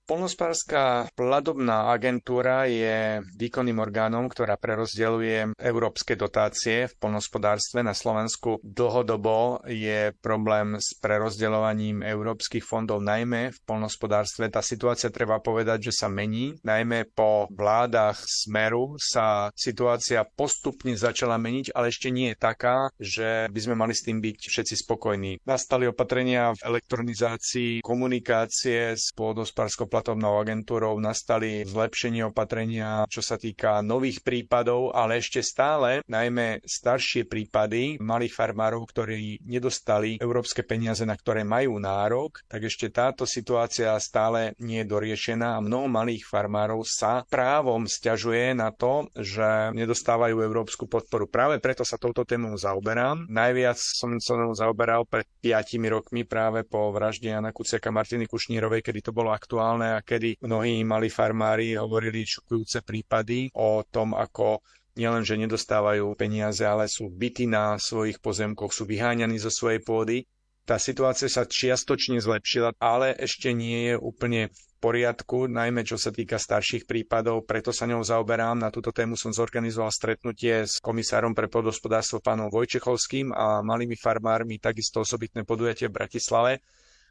Polnospárska 0.09 1.05
platobná 1.13 1.93
agentúra 1.93 2.65
je 2.65 3.21
výkonným 3.37 3.77
orgánom, 3.77 4.25
ktorá 4.25 4.57
prerozdeľuje 4.57 5.53
európske 5.61 6.17
dotácie 6.17 6.89
v 6.89 6.97
polnospodárstve 6.97 7.85
na 7.85 7.93
Slovensku. 7.93 8.57
Dlhodobo 8.65 9.61
je 9.69 10.09
problém 10.17 10.81
s 10.81 10.97
prerozdeľovaním 10.97 12.01
európskych 12.01 12.65
fondov, 12.65 13.05
najmä 13.05 13.53
v 13.53 13.59
polnospodárstve. 13.69 14.49
Tá 14.49 14.65
situácia 14.65 15.13
treba 15.13 15.37
povedať, 15.45 15.93
že 15.93 16.01
sa 16.01 16.09
mení. 16.09 16.57
Najmä 16.65 17.13
po 17.13 17.45
vládach 17.53 18.17
Smeru 18.25 18.97
sa 18.97 19.53
situácia 19.53 20.25
postupne 20.25 20.97
začala 20.97 21.37
meniť, 21.37 21.69
ale 21.77 21.93
ešte 21.93 22.09
nie 22.09 22.33
je 22.33 22.41
taká, 22.41 22.89
že 22.97 23.45
by 23.53 23.59
sme 23.61 23.77
mali 23.77 23.93
s 23.93 24.01
tým 24.01 24.17
byť 24.17 24.37
všetci 24.41 24.75
spokojní. 24.89 25.45
Nastali 25.45 25.85
opatrenia 25.85 26.57
v 26.57 26.65
elektronizácii 26.65 27.85
komunikácie 27.85 28.97
s 28.97 29.13
pôdospárskou 29.13 29.85
platobnou 29.99 30.39
agentúrou 30.39 30.95
nastali 31.03 31.67
zlepšenie 31.67 32.23
opatrenia, 32.31 33.03
čo 33.11 33.19
sa 33.19 33.35
týka 33.35 33.83
nových 33.83 34.23
prípadov, 34.23 34.95
ale 34.95 35.19
ešte 35.19 35.43
stále, 35.43 35.99
najmä 36.07 36.63
staršie 36.63 37.27
prípady 37.27 37.99
malých 37.99 38.31
farmárov, 38.31 38.87
ktorí 38.87 39.43
nedostali 39.43 40.15
európske 40.23 40.63
peniaze, 40.63 41.03
na 41.03 41.19
ktoré 41.19 41.43
majú 41.43 41.83
nárok, 41.83 42.39
tak 42.47 42.71
ešte 42.71 42.87
táto 42.95 43.27
situácia 43.27 43.91
stále 43.99 44.55
nie 44.63 44.87
je 44.87 44.87
doriešená 44.87 45.59
a 45.59 45.63
mnoho 45.63 45.91
malých 45.91 46.23
farmárov 46.23 46.87
sa 46.87 47.27
právom 47.27 47.83
stiažuje 47.83 48.55
na 48.55 48.71
to, 48.71 49.11
že 49.19 49.75
nedostávajú 49.75 50.39
európsku 50.39 50.87
podporu. 50.87 51.27
Práve 51.27 51.59
preto 51.59 51.83
sa 51.83 51.99
touto 51.99 52.23
témou 52.23 52.55
zaoberám. 52.55 53.27
Najviac 53.27 53.75
som 53.75 54.15
sa 54.23 54.39
zaoberal 54.55 55.03
pred 55.03 55.27
5 55.43 55.75
rokmi 55.91 56.23
práve 56.23 56.63
po 56.63 56.95
vražde 56.95 57.35
Jana 57.35 57.51
Kuciaka 57.51 57.91
Martiny 57.91 58.31
Kušnírovej, 58.31 58.79
kedy 58.79 58.99
to 59.03 59.11
bolo 59.11 59.35
aktuálne 59.35 59.88
a 59.89 60.05
kedy 60.05 60.39
mnohí 60.45 60.85
mali 60.85 61.09
farmári 61.09 61.73
hovorili 61.75 62.23
šokujúce 62.23 62.85
prípady 62.85 63.49
o 63.57 63.81
tom, 63.83 64.13
ako 64.13 64.61
nielen, 64.99 65.23
že 65.23 65.39
nedostávajú 65.39 66.11
peniaze, 66.19 66.67
ale 66.67 66.91
sú 66.91 67.07
bytí 67.07 67.47
na 67.47 67.79
svojich 67.79 68.19
pozemkoch, 68.19 68.75
sú 68.75 68.83
vyháňaní 68.83 69.39
zo 69.39 69.47
svojej 69.47 69.79
pôdy. 69.79 70.27
Tá 70.67 70.77
situácia 70.77 71.25
sa 71.25 71.49
čiastočne 71.49 72.21
zlepšila, 72.21 72.77
ale 72.77 73.17
ešte 73.17 73.49
nie 73.55 73.89
je 73.89 73.95
úplne 73.97 74.53
v 74.53 74.61
poriadku, 74.77 75.49
najmä 75.49 75.81
čo 75.81 75.97
sa 75.97 76.13
týka 76.13 76.37
starších 76.37 76.85
prípadov, 76.85 77.49
preto 77.49 77.73
sa 77.73 77.89
ňou 77.89 78.05
zaoberám. 78.05 78.61
Na 78.61 78.69
túto 78.69 78.93
tému 78.93 79.17
som 79.17 79.33
zorganizoval 79.33 79.89
stretnutie 79.89 80.69
s 80.69 80.77
komisárom 80.77 81.33
pre 81.33 81.49
podhospodárstvo 81.49 82.21
pánom 82.21 82.53
Vojčechovským 82.53 83.33
a 83.33 83.65
malými 83.65 83.97
farmármi, 83.97 84.61
takisto 84.61 85.01
osobitné 85.01 85.41
podujatie 85.41 85.89
v 85.89 85.97
Bratislave 86.05 86.53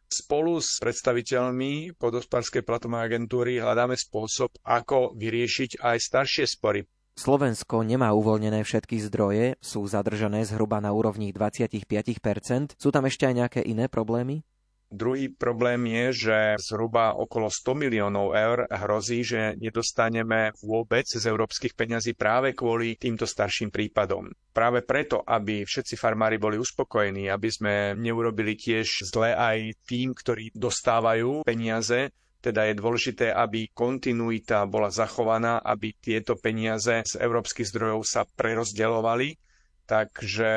Spolu 0.08 0.56
s 0.56 0.80
predstaviteľmi 0.80 2.00
podospárskej 2.00 2.64
platovej 2.64 3.12
agentúry 3.12 3.60
hľadáme 3.60 3.92
spôsob, 3.92 4.56
ako 4.64 5.12
vyriešiť 5.12 5.84
aj 5.84 5.96
staršie 6.00 6.44
spory. 6.48 6.88
Slovensko 7.18 7.84
nemá 7.84 8.16
uvoľnené 8.16 8.64
všetky 8.64 9.04
zdroje, 9.04 9.60
sú 9.60 9.84
zadržané 9.84 10.48
zhruba 10.48 10.80
na 10.80 10.96
úrovni 10.96 11.34
25%. 11.34 12.80
Sú 12.80 12.88
tam 12.88 13.04
ešte 13.04 13.28
aj 13.28 13.34
nejaké 13.36 13.60
iné 13.60 13.90
problémy? 13.92 14.48
Druhý 14.88 15.28
problém 15.28 15.84
je, 15.84 16.04
že 16.24 16.38
zhruba 16.64 17.12
okolo 17.12 17.52
100 17.52 17.76
miliónov 17.76 18.32
eur 18.32 18.64
hrozí, 18.72 19.20
že 19.20 19.52
nedostaneme 19.60 20.56
vôbec 20.64 21.04
z 21.04 21.20
európskych 21.20 21.76
peňazí 21.76 22.16
práve 22.16 22.56
kvôli 22.56 22.96
týmto 22.96 23.28
starším 23.28 23.68
prípadom. 23.68 24.32
Práve 24.48 24.80
preto, 24.80 25.20
aby 25.28 25.68
všetci 25.68 25.92
farmári 25.92 26.40
boli 26.40 26.56
uspokojení, 26.56 27.28
aby 27.28 27.48
sme 27.52 27.74
neurobili 28.00 28.56
tiež 28.56 29.12
zle 29.12 29.36
aj 29.36 29.76
tým, 29.84 30.16
ktorí 30.16 30.56
dostávajú 30.56 31.44
peniaze, 31.44 32.08
teda 32.40 32.72
je 32.72 32.80
dôležité, 32.80 33.26
aby 33.28 33.68
kontinuita 33.68 34.64
bola 34.64 34.88
zachovaná, 34.88 35.60
aby 35.60 35.92
tieto 36.00 36.32
peniaze 36.40 37.04
z 37.04 37.20
európskych 37.20 37.68
zdrojov 37.68 38.08
sa 38.08 38.24
prerozdeľovali 38.24 39.47
Takže 39.88 40.50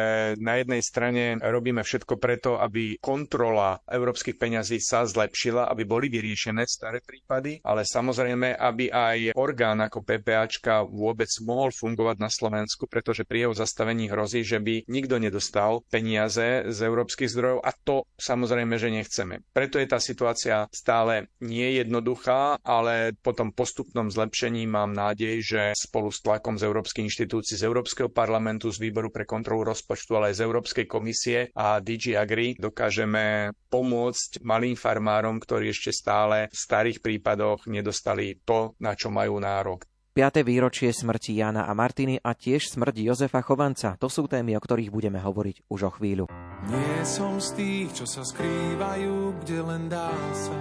na 0.43 0.59
jednej 0.59 0.83
strane 0.83 1.39
robíme 1.39 1.88
všetko 1.88 2.19
preto, 2.19 2.59
aby 2.59 3.00
kontrola 3.00 3.79
európskych 3.88 4.35
peňazí 4.35 4.83
sa 4.83 5.07
zlepšila, 5.07 5.71
aby 5.71 5.88
boli 5.88 6.11
vyriešené 6.11 6.67
staré 6.67 7.00
prípady, 7.00 7.63
ale 7.63 7.88
samozrejme, 7.88 8.59
aby 8.59 8.91
aj 8.91 9.39
orgán 9.39 9.79
ako 9.79 10.03
PPAčka 10.03 10.83
vôbec 10.83 11.31
mohol 11.47 11.71
fungovať 11.71 12.17
na 12.19 12.27
Slovensku, 12.27 12.91
pretože 12.91 13.23
pri 13.23 13.47
jeho 13.47 13.55
zastavení 13.55 14.11
hrozí, 14.11 14.43
že 14.43 14.59
by 14.59 14.83
nikto 14.91 15.15
nedostal 15.15 15.79
peniaze 15.88 16.67
z 16.67 16.79
európskych 16.83 17.31
zdrojov 17.31 17.63
a 17.63 17.71
to 17.71 18.03
samozrejme, 18.19 18.75
že 18.75 18.91
nechceme. 18.91 19.47
Preto 19.55 19.79
je 19.79 19.88
tá 19.88 20.03
situácia 20.03 20.67
stále 20.75 21.31
nie 21.39 21.79
jednoduchá, 21.79 22.59
ale 22.67 23.15
po 23.23 23.31
tom 23.31 23.55
postupnom 23.55 24.11
zlepšení 24.11 24.67
mám 24.67 24.91
nádej, 24.91 25.39
že 25.39 25.61
spolu 25.71 26.11
s 26.11 26.19
tlakom 26.19 26.59
z 26.59 26.67
Európskej 26.67 27.07
inštitúcií, 27.07 27.55
z 27.55 27.63
Európskeho 27.63 28.11
parlamentu, 28.11 28.67
z 28.67 28.81
výboru 28.83 29.07
pre 29.07 29.20
pre 29.21 29.29
kontrolu 29.29 29.69
rozpočtu, 29.69 30.17
ale 30.17 30.33
aj 30.33 30.41
z 30.41 30.45
Európskej 30.49 30.85
komisie 30.89 31.53
a 31.53 31.77
DG 31.77 32.17
Agri 32.17 32.57
dokážeme 32.57 33.53
pomôcť 33.69 34.41
malým 34.41 34.73
farmárom, 34.73 35.37
ktorí 35.37 35.69
ešte 35.69 35.93
stále 35.93 36.49
v 36.49 36.57
starých 36.57 37.05
prípadoch 37.05 37.69
nedostali 37.69 38.41
to, 38.41 38.73
na 38.81 38.97
čo 38.97 39.13
majú 39.13 39.37
nárok. 39.37 39.85
5. 40.17 40.41
výročie 40.41 40.89
smrti 40.89 41.37
Jana 41.37 41.69
a 41.69 41.73
Martiny 41.77 42.17
a 42.17 42.33
tiež 42.33 42.73
smrť 42.73 43.13
Jozefa 43.13 43.45
Chovanca. 43.45 43.93
To 44.01 44.09
sú 44.09 44.25
témy, 44.25 44.57
o 44.57 44.61
ktorých 44.65 44.89
budeme 44.89 45.21
hovoriť 45.21 45.69
už 45.69 45.79
o 45.87 45.91
chvíľu. 45.93 46.25
Nie 46.65 47.05
som 47.05 47.37
z 47.37 47.61
tých, 47.61 47.89
čo 48.01 48.09
sa 48.09 48.25
skrývajú, 48.25 49.37
kde 49.45 49.59
len 49.61 49.85
dá 49.85 50.11
sa. 50.33 50.57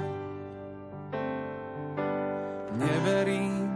Neverím, 2.76 3.66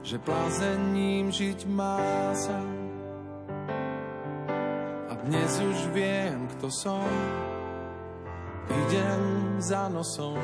že 0.00 0.16
plazením 0.18 1.28
žiť 1.28 1.68
má 1.68 2.32
sa. 2.34 2.79
Dnes 5.20 5.52
už 5.60 5.92
viem, 5.92 6.48
kto 6.56 6.72
som, 6.72 7.04
idem 8.72 9.60
za 9.60 9.92
nosom. 9.92 10.40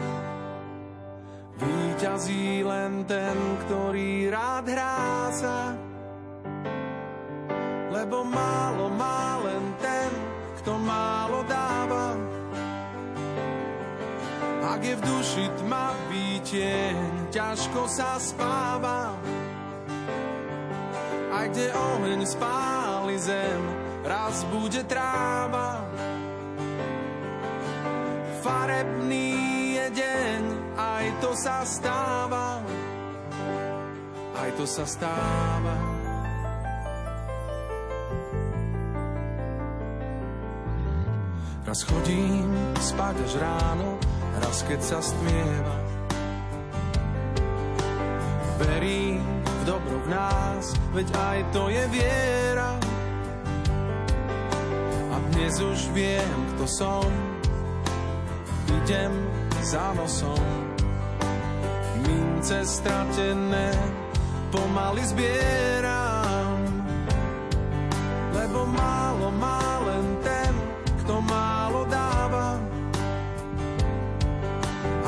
Výťazí 1.56 2.60
len 2.60 3.08
ten, 3.08 3.36
ktorý 3.64 4.28
rád 4.28 4.68
hrá 4.68 5.32
sa, 5.32 5.72
lebo 7.88 8.20
málo 8.20 8.92
má 8.92 9.40
len 9.48 9.64
ten, 9.80 10.12
kto 10.60 10.76
málo 10.76 11.40
dáva. 11.48 12.12
Ak 14.76 14.84
je 14.84 14.92
v 14.92 15.02
duši 15.08 15.44
tma 15.56 15.96
výtieň, 16.12 17.32
ťažko 17.32 17.88
sa 17.88 18.20
spáva. 18.20 19.16
Aj 21.32 21.48
kde 21.48 21.72
oheň 21.72 22.20
spáli 22.28 23.16
zem, 23.16 23.75
raz 24.06 24.46
bude 24.54 24.86
tráva. 24.86 25.82
Farebný 28.46 29.34
je 29.74 29.86
deň, 29.90 30.42
aj 30.78 31.04
to 31.18 31.30
sa 31.34 31.66
stáva, 31.66 32.62
aj 34.38 34.50
to 34.54 34.64
sa 34.64 34.86
stáva. 34.86 35.74
Raz 41.66 41.82
chodím 41.82 42.46
spať 42.78 43.14
až 43.26 43.32
ráno, 43.42 43.98
raz 44.38 44.62
keď 44.70 44.80
sa 44.86 44.98
stmieva. 45.02 45.76
Verím 48.62 49.18
v 49.42 49.62
dobro 49.66 49.98
v 50.06 50.08
nás, 50.14 50.78
veď 50.94 51.08
aj 51.10 51.38
to 51.50 51.66
je 51.66 51.84
viera. 51.90 52.95
Dnes 55.46 55.62
už 55.62 55.94
viem, 55.94 56.38
kto 56.58 56.66
som, 56.66 57.06
idem 58.66 59.14
za 59.62 59.94
nosom. 59.94 60.42
Mince 62.02 62.66
stratené 62.66 63.70
pomaly 64.50 65.06
zbieram, 65.06 66.58
lebo 68.34 68.66
málo 68.74 69.30
má 69.38 69.86
len 69.86 70.18
ten, 70.26 70.50
kto 71.06 71.22
málo 71.22 71.86
dáva. 71.86 72.58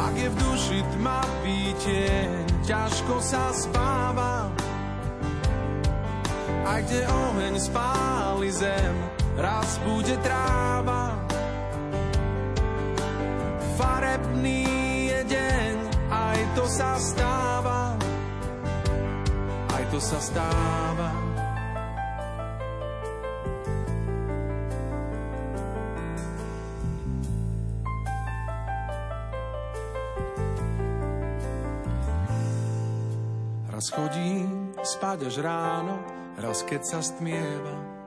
Ak 0.07 0.15
je 0.15 0.31
v 0.31 0.37
duši 0.39 0.79
tma 0.95 1.19
výtieň, 1.43 2.63
ťažko 2.63 3.19
sa 3.19 3.51
spáva. 3.51 4.55
Aj 6.63 6.79
kde 6.87 7.03
oheň 7.11 7.55
spáli 7.59 8.55
zem, 8.55 9.18
raz 9.39 9.79
bude 9.87 10.17
tráva. 10.19 11.15
Farebný 13.79 14.67
je 15.15 15.21
deň, 15.31 15.77
aj 16.11 16.39
to 16.59 16.65
sa 16.67 16.99
stáva, 16.99 17.95
aj 19.71 19.83
to 19.95 19.99
sa 20.03 20.19
stáva. 20.19 21.11
Raz 33.71 33.95
chodím 33.95 34.75
spať 34.83 35.31
až 35.31 35.39
ráno, 35.39 36.03
raz 36.35 36.67
keď 36.67 36.83
sa 36.83 36.99
stmieva 36.99 37.98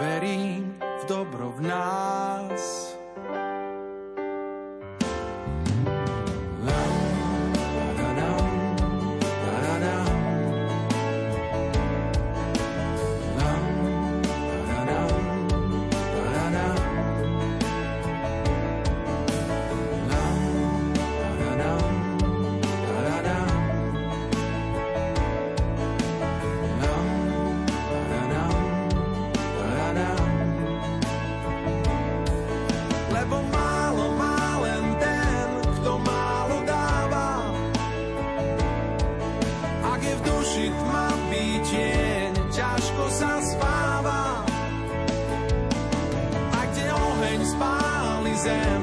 verím 0.00 0.80
v 0.80 1.04
dobro 1.04 1.52
v 1.52 1.60
nás. 1.60 2.89
lebo 33.30 33.46
málo 33.46 34.10
má 34.18 34.58
len 34.58 34.90
ten, 34.98 35.48
kto 35.78 36.02
málo 36.02 36.66
dáva. 36.66 37.46
Ak 39.86 40.02
je 40.02 40.18
v 40.18 40.22
duši 40.26 40.66
tma 40.74 41.06
tieň, 41.62 42.32
ťažko 42.50 43.04
sa 43.14 43.38
spáva. 43.38 44.42
A 46.58 46.60
kde 46.74 46.90
oheň 46.90 47.40
spáli 47.46 48.34
zem, 48.34 48.82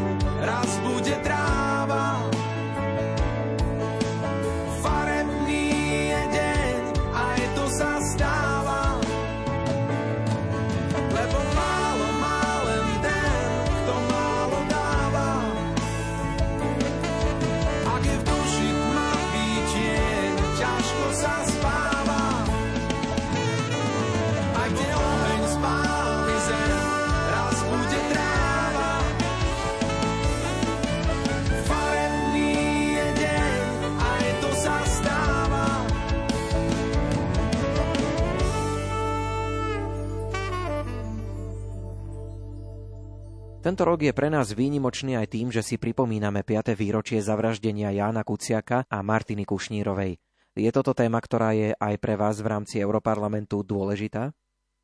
Tento 43.67 43.83
rok 43.83 43.99
je 43.99 44.15
pre 44.15 44.31
nás 44.31 44.55
výnimočný 44.55 45.19
aj 45.19 45.27
tým, 45.27 45.51
že 45.51 45.59
si 45.59 45.75
pripomíname 45.75 46.39
5. 46.39 46.71
výročie 46.71 47.19
zavraždenia 47.19 47.91
Jána 47.91 48.23
Kuciaka 48.23 48.87
a 48.87 49.03
Martiny 49.03 49.43
Kušnírovej. 49.43 50.15
Je 50.55 50.71
toto 50.71 50.95
téma, 50.95 51.19
ktorá 51.19 51.51
je 51.51 51.75
aj 51.75 51.95
pre 51.99 52.15
vás 52.15 52.39
v 52.39 52.47
rámci 52.47 52.79
Europarlamentu 52.79 53.67
dôležitá? 53.67 54.31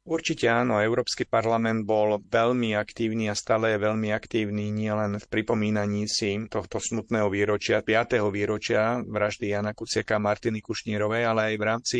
Určite 0.03 0.51
áno, 0.51 0.83
Európsky 0.83 1.23
parlament 1.23 1.87
bol 1.87 2.19
veľmi 2.27 2.75
aktívny 2.75 3.31
a 3.31 3.39
stále 3.39 3.71
je 3.71 3.87
veľmi 3.87 4.11
aktívny 4.11 4.67
nielen 4.67 5.15
v 5.15 5.25
pripomínaní 5.31 6.03
si 6.11 6.35
tohto 6.51 6.83
smutného 6.83 7.31
výročia, 7.31 7.79
5. 7.79 8.19
výročia 8.35 8.99
vraždy 8.99 9.55
Jana 9.55 9.71
Kuciaka 9.71 10.19
a 10.19 10.23
Martiny 10.27 10.59
Kušnírovej, 10.59 11.23
ale 11.23 11.41
aj 11.47 11.55
v 11.55 11.63
rámci 11.63 11.97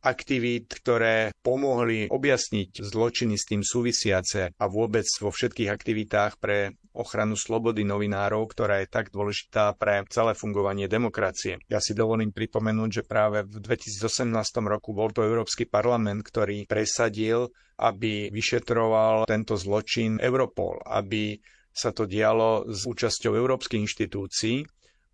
aktivít, 0.00 0.72
ktoré 0.80 1.32
pomohli 1.44 2.08
objasniť 2.08 2.80
zločiny 2.80 3.36
s 3.36 3.44
tým 3.48 3.62
súvisiace 3.64 4.56
a 4.56 4.64
vôbec 4.66 5.04
vo 5.20 5.28
všetkých 5.28 5.68
aktivitách 5.68 6.40
pre 6.40 6.74
ochranu 6.96 7.38
slobody 7.38 7.86
novinárov, 7.86 8.50
ktorá 8.50 8.82
je 8.82 8.90
tak 8.90 9.14
dôležitá 9.14 9.76
pre 9.78 10.02
celé 10.10 10.34
fungovanie 10.34 10.90
demokracie. 10.90 11.62
Ja 11.70 11.78
si 11.78 11.94
dovolím 11.94 12.34
pripomenúť, 12.34 12.90
že 12.90 13.06
práve 13.06 13.46
v 13.46 13.62
2018 13.62 14.26
roku 14.66 14.90
bol 14.90 15.14
to 15.14 15.22
Európsky 15.22 15.68
parlament, 15.68 16.26
ktorý 16.26 16.66
presadil, 16.66 17.52
aby 17.78 18.28
vyšetroval 18.28 19.24
tento 19.24 19.56
zločin 19.56 20.18
Europol, 20.20 20.82
aby 20.84 21.38
sa 21.70 21.94
to 21.94 22.04
dialo 22.04 22.66
s 22.66 22.84
účasťou 22.84 23.32
európskych 23.38 23.80
inštitúcií 23.80 24.66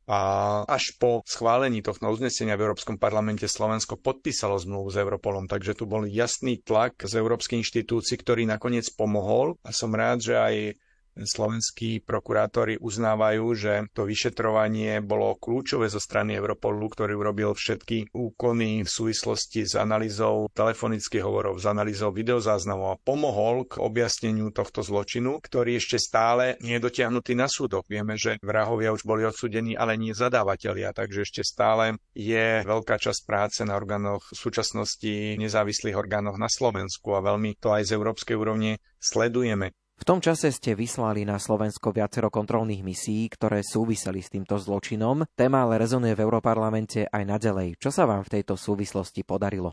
a 0.07 0.19
až 0.64 0.95
po 0.97 1.27
schválení 1.27 1.83
tohto 1.83 2.07
uznesenia 2.07 2.55
v 2.55 2.64
Európskom 2.64 2.95
parlamente 2.95 3.45
Slovensko 3.45 3.99
podpísalo 3.99 4.55
zmluvu 4.55 4.95
s 4.95 4.97
Europolom, 4.97 5.51
takže 5.51 5.75
tu 5.75 5.85
bol 5.85 6.07
jasný 6.07 6.62
tlak 6.62 7.03
z 7.03 7.19
európskych 7.19 7.59
inštitúcií, 7.61 8.14
ktorý 8.16 8.47
nakoniec 8.47 8.87
pomohol. 8.95 9.59
A 9.61 9.75
som 9.75 9.90
rád, 9.90 10.23
že 10.23 10.38
aj 10.38 10.55
slovenskí 11.24 12.05
prokurátori 12.05 12.76
uznávajú, 12.76 13.44
že 13.57 13.72
to 13.96 14.05
vyšetrovanie 14.05 15.00
bolo 15.00 15.40
kľúčové 15.40 15.88
zo 15.88 15.96
strany 15.96 16.37
Europolu, 16.37 16.92
ktorý 16.92 17.16
urobil 17.16 17.57
všetky 17.57 18.12
úkony 18.12 18.85
v 18.85 18.90
súvislosti 18.90 19.64
s 19.64 19.72
analýzou 19.79 20.52
telefonických 20.52 21.24
hovorov, 21.24 21.57
s 21.57 21.64
analýzou 21.64 22.12
videozáznamov 22.12 22.88
a 22.92 23.00
pomohol 23.00 23.64
k 23.64 23.81
objasneniu 23.81 24.52
tohto 24.52 24.85
zločinu, 24.85 25.40
ktorý 25.40 25.81
ešte 25.81 25.96
stále 25.96 26.61
nie 26.61 26.76
je 26.76 26.85
dotiahnutý 26.85 27.33
na 27.33 27.48
súdoch. 27.48 27.88
Vieme, 27.88 28.20
že 28.20 28.37
vrahovia 28.44 28.92
už 28.92 29.09
boli 29.09 29.24
odsudení, 29.24 29.79
ale 29.79 29.96
nie 29.96 30.12
zadávateľia, 30.12 30.92
takže 30.92 31.24
ešte 31.24 31.42
stále 31.46 31.96
je 32.12 32.61
veľká 32.66 33.00
časť 33.00 33.20
práce 33.24 33.61
na 33.64 33.79
orgánoch 33.79 34.26
v 34.33 34.37
súčasnosti 34.37 35.38
nezávislých 35.40 35.96
orgánoch 35.96 36.37
na 36.37 36.50
Slovensku 36.50 37.14
a 37.14 37.24
veľmi 37.24 37.57
to 37.57 37.72
aj 37.72 37.88
z 37.88 37.94
európskej 37.96 38.37
úrovne 38.37 38.83
sledujeme. 39.00 39.72
V 39.96 40.04
tom 40.04 40.20
čase 40.20 40.52
ste 40.52 40.76
vyslali 40.76 41.24
na 41.24 41.40
Slovensko 41.40 41.88
viacero 41.88 42.28
kontrolných 42.28 42.85
misií, 42.85 43.32
ktoré 43.32 43.64
súviseli 43.64 44.20
s 44.20 44.28
týmto 44.28 44.61
zločinom. 44.61 45.24
Téma 45.32 45.64
ale 45.64 45.80
rezonuje 45.80 46.12
v 46.12 46.24
Európarlamente 46.28 47.09
aj 47.09 47.22
nadalej. 47.24 47.80
Čo 47.80 47.88
sa 47.88 48.04
vám 48.04 48.20
v 48.22 48.32
tejto 48.38 48.61
súvislosti 48.61 49.24
podarilo? 49.24 49.72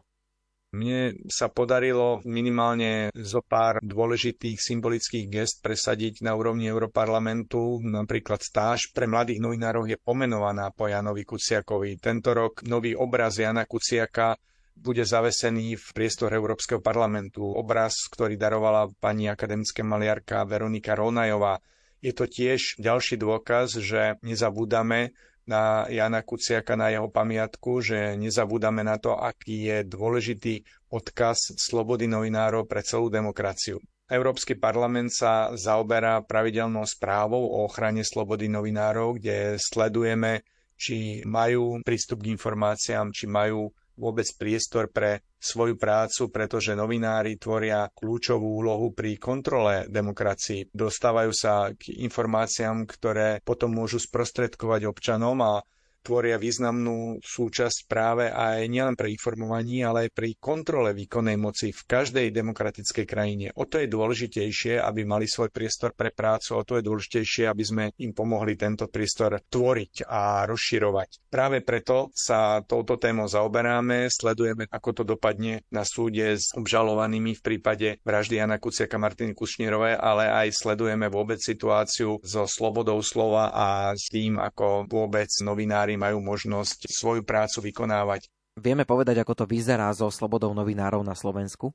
Mne 0.73 1.29
sa 1.29 1.53
podarilo 1.53 2.25
minimálne 2.25 3.13
zo 3.13 3.45
pár 3.45 3.77
dôležitých 3.85 4.57
symbolických 4.57 5.29
gest 5.29 5.61
presadiť 5.61 6.25
na 6.25 6.33
úrovni 6.33 6.65
Europarlamentu. 6.65 7.77
Napríklad 7.85 8.41
stáž 8.41 8.89
pre 8.89 9.05
mladých 9.05 9.37
novinárov 9.37 9.85
je 9.85 10.01
pomenovaná 10.01 10.73
po 10.73 10.89
Janovi 10.89 11.29
Kuciakovi. 11.29 12.01
Tento 12.01 12.33
rok 12.33 12.65
nový 12.65 12.97
obraz 12.97 13.37
Jana 13.37 13.69
Kuciaka 13.69 14.33
bude 14.75 15.05
zavesený 15.05 15.79
v 15.79 15.87
priestore 15.95 16.35
Európskeho 16.35 16.81
parlamentu. 16.81 17.45
Obraz, 17.45 18.09
ktorý 18.09 18.35
darovala 18.35 18.89
pani 18.99 19.29
akademická 19.29 19.85
maliarka 19.85 20.43
Veronika 20.43 20.97
Ronajová. 20.97 21.61
Je 22.03 22.11
to 22.11 22.27
tiež 22.27 22.81
ďalší 22.81 23.15
dôkaz, 23.15 23.79
že 23.79 24.19
nezabúdame 24.25 25.15
na 25.43 25.87
Jana 25.91 26.23
Kuciaka, 26.23 26.75
na 26.75 26.91
jeho 26.91 27.11
pamiatku, 27.11 27.83
že 27.83 28.15
nezabúdame 28.15 28.83
na 28.83 28.95
to, 28.99 29.15
aký 29.15 29.67
je 29.71 29.77
dôležitý 29.87 30.63
odkaz 30.91 31.55
slobody 31.59 32.07
novinárov 32.07 32.67
pre 32.67 32.83
celú 32.83 33.11
demokraciu. 33.11 33.79
Európsky 34.11 34.59
parlament 34.59 35.15
sa 35.15 35.55
zaoberá 35.55 36.19
pravidelnou 36.23 36.83
správou 36.83 37.39
o 37.39 37.63
ochrane 37.63 38.03
slobody 38.03 38.51
novinárov, 38.51 39.15
kde 39.19 39.55
sledujeme, 39.59 40.43
či 40.75 41.23
majú 41.23 41.79
prístup 41.87 42.23
k 42.23 42.35
informáciám, 42.35 43.15
či 43.15 43.31
majú 43.31 43.71
vôbec 43.97 44.25
priestor 44.37 44.89
pre 44.89 45.21
svoju 45.37 45.75
prácu, 45.75 46.31
pretože 46.31 46.73
novinári 46.73 47.37
tvoria 47.37 47.91
kľúčovú 47.91 48.63
úlohu 48.63 48.95
pri 48.95 49.19
kontrole 49.19 49.85
demokracii. 49.91 50.71
Dostávajú 50.71 51.31
sa 51.35 51.69
k 51.75 51.93
informáciám, 52.01 52.87
ktoré 52.87 53.43
potom 53.43 53.75
môžu 53.75 53.99
sprostredkovať 53.99 54.87
občanom 54.87 55.37
a 55.43 55.61
tvoria 56.03 56.35
významnú 56.35 57.23
súčasť 57.23 57.87
práve 57.87 58.27
aj 58.27 58.67
nielen 58.67 58.99
pre 58.99 59.07
informovanie, 59.09 59.87
ale 59.87 60.05
aj 60.05 60.11
pri 60.11 60.35
kontrole 60.37 60.91
výkonnej 60.91 61.39
moci 61.39 61.71
v 61.71 61.81
každej 61.87 62.35
demokratickej 62.35 63.05
krajine. 63.07 63.47
O 63.55 63.63
to 63.63 63.79
je 63.79 63.87
dôležitejšie, 63.87 64.83
aby 64.83 65.07
mali 65.07 65.25
svoj 65.25 65.47
priestor 65.49 65.95
pre 65.95 66.11
prácu, 66.11 66.59
o 66.59 66.63
to 66.67 66.77
je 66.77 66.83
dôležitejšie, 66.83 67.47
aby 67.47 67.63
sme 67.63 67.83
im 68.03 68.11
pomohli 68.11 68.59
tento 68.59 68.91
priestor 68.91 69.39
tvoriť 69.39 70.03
a 70.05 70.43
rozširovať. 70.43 71.31
Práve 71.31 71.63
preto 71.63 72.11
sa 72.13 72.59
touto 72.61 72.99
témou 72.99 73.25
zaoberáme, 73.31 74.11
sledujeme, 74.11 74.67
ako 74.69 74.89
to 74.91 75.03
dopadne 75.07 75.63
na 75.71 75.87
súde 75.87 76.35
s 76.35 76.51
obžalovanými 76.53 77.39
v 77.39 77.41
prípade 77.41 77.87
vraždy 78.03 78.43
Jana 78.43 78.59
Kuciaka 78.59 78.99
Martiny 78.99 79.31
Kušnírovej, 79.31 79.95
ale 79.97 80.27
aj 80.27 80.47
sledujeme 80.51 81.07
vôbec 81.07 81.39
situáciu 81.39 82.19
so 82.21 82.43
slobodou 82.45 82.99
slova 82.99 83.49
a 83.53 83.67
s 83.95 84.11
tým, 84.11 84.37
ako 84.37 84.85
vôbec 84.89 85.29
novinári 85.41 85.92
novinári 85.93 86.01
majú 86.01 86.17
možnosť 86.25 86.89
svoju 86.89 87.21
prácu 87.21 87.69
vykonávať. 87.69 88.27
Vieme 88.57 88.85
povedať, 88.85 89.21
ako 89.21 89.33
to 89.33 89.45
vyzerá 89.49 89.89
so 89.93 90.09
slobodou 90.09 90.53
novinárov 90.53 91.01
na 91.01 91.17
Slovensku? 91.17 91.73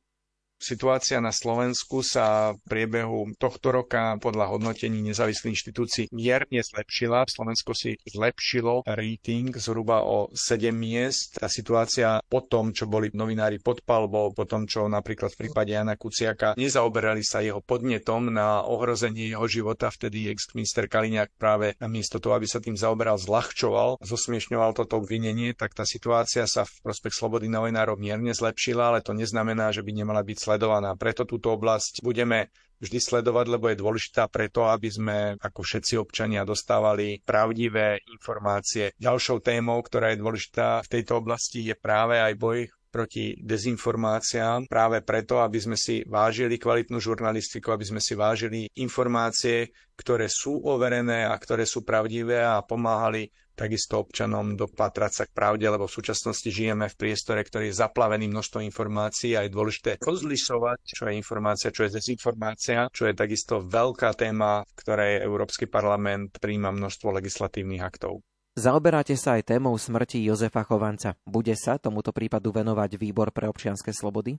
Situácia 0.59 1.23
na 1.23 1.31
Slovensku 1.31 2.03
sa 2.03 2.51
v 2.51 2.59
priebehu 2.66 3.31
tohto 3.38 3.71
roka 3.71 4.18
podľa 4.18 4.51
hodnotení 4.51 4.99
nezávislých 5.07 5.55
inštitúcií 5.55 6.05
mierne 6.11 6.59
zlepšila. 6.59 7.31
Slovensko 7.31 7.79
si 7.79 7.94
zlepšilo 8.03 8.83
rating 8.83 9.55
zhruba 9.55 10.03
o 10.03 10.27
7 10.35 10.75
miest. 10.75 11.38
Tá 11.38 11.47
situácia 11.47 12.18
po 12.27 12.42
tom, 12.42 12.75
čo 12.75 12.90
boli 12.90 13.07
novinári 13.14 13.62
pod 13.62 13.87
palbou, 13.87 14.35
po 14.35 14.51
tom, 14.51 14.66
čo 14.66 14.90
napríklad 14.90 15.31
v 15.38 15.47
prípade 15.47 15.79
Jana 15.79 15.94
Kuciaka 15.94 16.59
nezaoberali 16.59 17.23
sa 17.23 17.38
jeho 17.38 17.62
podnetom 17.62 18.27
na 18.27 18.66
ohrozenie 18.66 19.31
jeho 19.31 19.47
života, 19.47 19.94
vtedy 19.94 20.27
ex-minister 20.27 20.90
Kaliňák 20.90 21.38
práve 21.38 21.79
namiesto 21.79 22.18
toho, 22.18 22.35
aby 22.35 22.51
sa 22.51 22.59
tým 22.59 22.75
zaoberal, 22.75 23.14
zľahčoval, 23.14 24.03
zosmiešňoval 24.03 24.75
toto 24.75 24.99
obvinenie, 24.99 25.55
tak 25.55 25.79
tá 25.79 25.87
situácia 25.87 26.51
sa 26.51 26.66
v 26.66 26.75
prospech 26.83 27.14
slobody 27.14 27.47
novinárov 27.47 27.94
mierne 27.94 28.35
zlepšila, 28.35 28.90
ale 28.90 29.07
to 29.07 29.14
neznamená, 29.14 29.71
že 29.71 29.87
by 29.87 29.94
nemala 29.94 30.27
byť 30.27 30.47
sledovaná. 30.48 30.96
Preto 30.96 31.28
túto 31.28 31.52
oblasť 31.52 32.00
budeme 32.00 32.48
vždy 32.80 32.98
sledovať, 33.02 33.46
lebo 33.52 33.68
je 33.68 33.82
dôležitá 33.82 34.30
preto, 34.30 34.64
aby 34.64 34.88
sme 34.88 35.16
ako 35.37 35.61
všetci 35.61 35.98
občania 35.98 36.46
dostávali 36.46 37.20
pravdivé 37.20 38.00
informácie. 38.08 38.94
Ďalšou 38.96 39.42
témou, 39.42 39.82
ktorá 39.82 40.14
je 40.14 40.22
dôležitá 40.22 40.87
v 40.87 40.90
tejto 40.96 41.18
oblasti, 41.18 41.66
je 41.66 41.74
práve 41.74 42.16
aj 42.16 42.32
boj 42.38 42.70
proti 42.88 43.37
dezinformáciám 43.38 44.66
práve 44.66 45.05
preto, 45.05 45.38
aby 45.44 45.61
sme 45.61 45.77
si 45.77 46.03
vážili 46.09 46.57
kvalitnú 46.57 46.98
žurnalistiku, 46.98 47.72
aby 47.72 47.85
sme 47.85 48.01
si 48.01 48.16
vážili 48.16 48.66
informácie, 48.81 49.70
ktoré 49.94 50.27
sú 50.27 50.64
overené 50.64 51.29
a 51.29 51.35
ktoré 51.37 51.68
sú 51.68 51.85
pravdivé 51.85 52.40
a 52.42 52.64
pomáhali 52.64 53.29
takisto 53.59 53.98
občanom 53.98 54.55
dopatrať 54.55 55.12
sa 55.12 55.24
k 55.27 55.35
pravde, 55.35 55.66
lebo 55.66 55.90
v 55.90 55.96
súčasnosti 55.98 56.46
žijeme 56.46 56.87
v 56.87 56.94
priestore, 56.94 57.42
ktorý 57.42 57.74
je 57.74 57.81
zaplavený 57.83 58.31
množstvom 58.31 58.62
informácií 58.62 59.35
a 59.35 59.42
je 59.42 59.51
dôležité 59.51 59.98
rozlišovať, 59.98 60.79
čo 60.87 61.11
je 61.11 61.18
informácia, 61.18 61.74
čo 61.74 61.90
je 61.90 61.98
dezinformácia, 61.98 62.87
čo 62.94 63.11
je 63.11 63.18
takisto 63.18 63.59
veľká 63.66 64.14
téma, 64.14 64.62
v 64.62 64.72
ktorej 64.79 65.27
Európsky 65.27 65.66
parlament 65.66 66.38
príjma 66.38 66.70
množstvo 66.70 67.18
legislatívnych 67.18 67.83
aktov. 67.83 68.22
Zaoberáte 68.59 69.14
sa 69.14 69.38
aj 69.38 69.55
témou 69.55 69.79
smrti 69.79 70.18
Jozefa 70.27 70.66
Chovanca. 70.66 71.14
Bude 71.23 71.55
sa 71.55 71.79
tomuto 71.79 72.11
prípadu 72.11 72.51
venovať 72.51 72.99
Výbor 72.99 73.31
pre 73.31 73.47
občianske 73.47 73.94
slobody? 73.94 74.35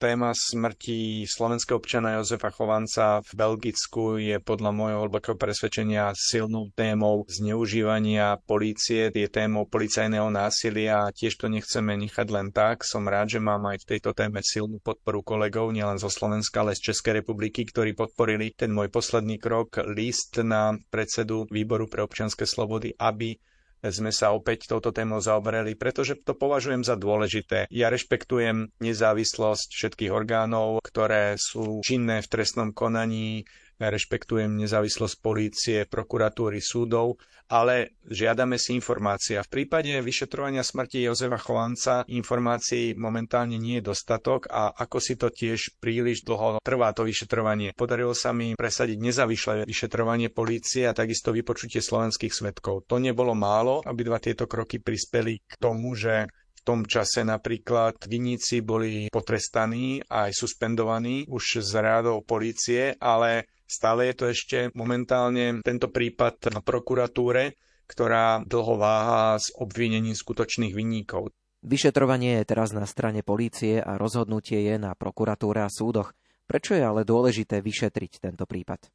Téma 0.00 0.32
smrti 0.32 1.28
slovenského 1.28 1.76
občana 1.76 2.16
Jozefa 2.16 2.48
Chovanca 2.56 3.20
v 3.20 3.30
Belgicku 3.36 4.16
je 4.16 4.40
podľa 4.40 4.72
môjho 4.72 5.04
hlbokého 5.04 5.36
presvedčenia 5.36 6.08
silnou 6.16 6.72
témou 6.72 7.28
zneužívania 7.28 8.40
polície, 8.48 9.12
je 9.12 9.28
témou 9.28 9.68
policajného 9.68 10.32
násilia 10.32 11.04
a 11.04 11.12
tiež 11.12 11.36
to 11.36 11.52
nechceme 11.52 11.92
nechať 12.00 12.32
len 12.32 12.56
tak. 12.56 12.80
Som 12.80 13.12
rád, 13.12 13.36
že 13.36 13.44
mám 13.44 13.60
aj 13.68 13.84
v 13.84 13.88
tejto 13.92 14.16
téme 14.16 14.40
silnú 14.40 14.80
podporu 14.80 15.20
kolegov, 15.20 15.68
nielen 15.68 16.00
zo 16.00 16.08
Slovenska, 16.08 16.64
ale 16.64 16.80
z 16.80 16.96
Českej 16.96 17.20
republiky, 17.20 17.68
ktorí 17.68 17.92
podporili 17.92 18.56
ten 18.56 18.72
môj 18.72 18.88
posledný 18.88 19.36
krok, 19.36 19.84
list 19.84 20.40
na 20.40 20.80
predsedu 20.88 21.44
Výboru 21.52 21.92
pre 21.92 22.00
občianske 22.08 22.48
slobody, 22.48 22.96
aby 22.96 23.36
sme 23.80 24.12
sa 24.12 24.36
opäť 24.36 24.68
touto 24.68 24.92
témou 24.92 25.24
zaoberali, 25.24 25.72
pretože 25.72 26.20
to 26.20 26.36
považujem 26.36 26.84
za 26.84 27.00
dôležité. 27.00 27.64
Ja 27.72 27.88
rešpektujem 27.88 28.76
nezávislosť 28.76 29.68
všetkých 29.72 30.12
orgánov, 30.12 30.84
ktoré 30.84 31.40
sú 31.40 31.80
činné 31.80 32.20
v 32.20 32.28
trestnom 32.28 32.76
konaní, 32.76 33.48
rešpektujem 33.80 34.60
nezávislosť 34.60 35.16
polície, 35.24 35.78
prokuratúry, 35.88 36.60
súdov, 36.60 37.16
ale 37.50 37.98
žiadame 38.06 38.60
si 38.60 38.78
informácie. 38.78 39.34
A 39.34 39.42
v 39.42 39.50
prípade 39.50 39.90
vyšetrovania 39.98 40.62
smrti 40.62 41.02
Jozefa 41.02 41.40
Chovanca 41.40 42.06
informácií 42.06 42.94
momentálne 42.94 43.58
nie 43.58 43.82
je 43.82 43.90
dostatok 43.90 44.46
a 44.46 44.70
ako 44.70 44.98
si 45.02 45.18
to 45.18 45.32
tiež 45.34 45.82
príliš 45.82 46.22
dlho 46.22 46.62
trvá 46.62 46.94
to 46.94 47.02
vyšetrovanie. 47.02 47.74
Podarilo 47.74 48.14
sa 48.14 48.30
mi 48.30 48.54
presadiť 48.54 48.98
nezávislé 49.02 49.54
vyšetrovanie 49.66 50.30
polície 50.30 50.86
a 50.86 50.94
takisto 50.94 51.34
vypočutie 51.34 51.82
slovenských 51.82 52.30
svetkov. 52.30 52.86
To 52.86 53.02
nebolo 53.02 53.34
málo, 53.34 53.82
obidva 53.82 54.22
tieto 54.22 54.46
kroky 54.46 54.78
prispeli 54.78 55.42
k 55.42 55.54
tomu, 55.58 55.98
že 55.98 56.30
v 56.30 56.60
tom 56.62 56.84
čase 56.84 57.24
napríklad 57.24 58.04
viníci 58.04 58.60
boli 58.60 59.08
potrestaní 59.08 60.04
aj 60.06 60.36
suspendovaní 60.36 61.24
už 61.26 61.64
z 61.64 61.72
rádov 61.80 62.28
polície, 62.28 62.94
ale 63.00 63.48
stále 63.70 64.10
je 64.10 64.14
to 64.18 64.24
ešte 64.34 64.58
momentálne 64.74 65.62
tento 65.62 65.86
prípad 65.86 66.50
na 66.50 66.58
prokuratúre, 66.58 67.54
ktorá 67.86 68.42
dlho 68.42 68.74
váha 68.74 69.38
s 69.38 69.54
obvinením 69.54 70.18
skutočných 70.18 70.74
vinníkov. 70.74 71.30
Vyšetrovanie 71.62 72.42
je 72.42 72.48
teraz 72.50 72.74
na 72.74 72.88
strane 72.88 73.22
polície 73.22 73.78
a 73.78 73.94
rozhodnutie 73.94 74.58
je 74.66 74.74
na 74.80 74.98
prokuratúre 74.98 75.62
a 75.62 75.70
súdoch. 75.70 76.10
Prečo 76.50 76.74
je 76.74 76.82
ale 76.82 77.06
dôležité 77.06 77.62
vyšetriť 77.62 78.12
tento 78.18 78.42
prípad? 78.42 78.90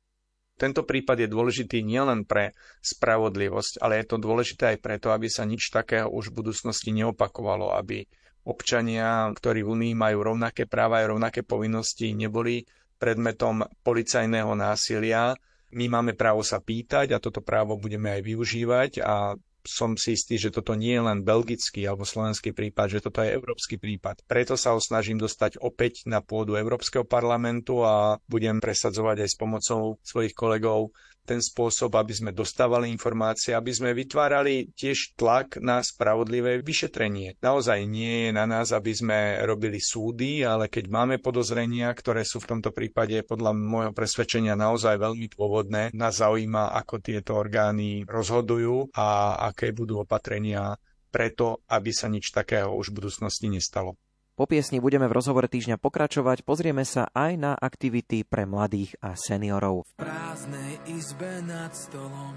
Tento 0.55 0.87
prípad 0.87 1.23
je 1.23 1.27
dôležitý 1.27 1.83
nielen 1.83 2.23
pre 2.23 2.55
spravodlivosť, 2.79 3.83
ale 3.83 3.99
je 3.99 4.05
to 4.07 4.17
dôležité 4.19 4.75
aj 4.75 4.77
preto, 4.79 5.11
aby 5.11 5.27
sa 5.27 5.43
nič 5.43 5.67
takého 5.67 6.07
už 6.07 6.31
v 6.31 6.37
budúcnosti 6.41 6.95
neopakovalo, 6.95 7.75
aby 7.75 8.07
občania, 8.47 9.27
ktorí 9.35 9.67
v 9.67 9.71
Unii 9.75 9.93
majú 9.99 10.23
rovnaké 10.23 10.63
práva 10.63 11.03
a 11.03 11.09
rovnaké 11.11 11.43
povinnosti, 11.43 12.15
neboli 12.15 12.63
predmetom 12.95 13.63
policajného 13.81 14.51
násilia. 14.51 15.35
My 15.71 15.85
máme 15.87 16.13
právo 16.13 16.41
sa 16.41 16.57
pýtať 16.57 17.11
a 17.11 17.19
toto 17.19 17.39
právo 17.39 17.75
budeme 17.75 18.09
aj 18.09 18.21
využívať 18.23 18.91
a 18.99 19.35
som 19.65 19.97
si 19.97 20.13
istý, 20.13 20.37
že 20.37 20.53
toto 20.53 20.77
nie 20.77 20.93
je 20.93 21.03
len 21.03 21.19
belgický 21.21 21.83
alebo 21.83 22.05
slovenský 22.05 22.53
prípad, 22.53 22.87
že 22.87 23.01
toto 23.01 23.19
je 23.19 23.33
európsky 23.33 23.75
prípad. 23.75 24.21
Preto 24.23 24.53
sa 24.53 24.71
ho 24.71 24.79
snažím 24.79 25.17
dostať 25.17 25.57
opäť 25.59 26.05
na 26.05 26.21
pôdu 26.21 26.53
Európskeho 26.53 27.03
parlamentu 27.03 27.81
a 27.81 28.21
budem 28.25 28.61
presadzovať 28.61 29.25
aj 29.25 29.29
s 29.29 29.35
pomocou 29.35 29.81
svojich 30.01 30.37
kolegov 30.37 30.93
ten 31.25 31.41
spôsob, 31.41 31.97
aby 31.97 32.13
sme 32.13 32.31
dostávali 32.31 32.93
informácie, 32.93 33.57
aby 33.57 33.73
sme 33.73 33.97
vytvárali 33.97 34.71
tiež 34.71 35.17
tlak 35.17 35.57
na 35.59 35.81
spravodlivé 35.81 36.61
vyšetrenie. 36.61 37.41
Naozaj 37.41 37.79
nie 37.89 38.29
je 38.29 38.31
na 38.31 38.45
nás, 38.45 38.69
aby 38.69 38.93
sme 38.93 39.41
robili 39.43 39.81
súdy, 39.81 40.45
ale 40.45 40.69
keď 40.69 40.85
máme 40.87 41.15
podozrenia, 41.17 41.89
ktoré 41.91 42.21
sú 42.21 42.37
v 42.39 42.55
tomto 42.55 42.69
prípade 42.69 43.25
podľa 43.25 43.57
môjho 43.57 43.91
presvedčenia 43.91 44.53
naozaj 44.53 45.01
veľmi 45.01 45.27
dôvodné, 45.33 45.89
nás 45.97 46.21
zaujíma, 46.21 46.77
ako 46.77 47.01
tieto 47.01 47.33
orgány 47.35 48.05
rozhodujú 48.05 48.93
a 48.93 49.41
aké 49.49 49.73
budú 49.73 50.05
opatrenia 50.05 50.77
preto, 51.09 51.63
aby 51.71 51.89
sa 51.95 52.11
nič 52.11 52.29
takého 52.35 52.75
už 52.75 52.91
v 52.91 52.97
budúcnosti 53.01 53.47
nestalo. 53.47 53.97
Po 54.35 54.43
piesni 54.43 54.83
budeme 54.83 55.07
v 55.07 55.15
rozhovore 55.15 55.47
týždňa 55.47 55.79
pokračovať. 55.79 56.43
Pozrieme 56.43 56.83
sa 56.83 57.07
aj 57.15 57.39
na 57.39 57.51
aktivity 57.55 58.27
pre 58.27 58.43
mladých 58.43 58.99
a 58.99 59.15
seniorov. 59.15 59.87
V 59.95 60.03
prázdnej 60.03 60.75
izbe 60.91 61.39
nad 61.47 61.71
stolom 61.71 62.35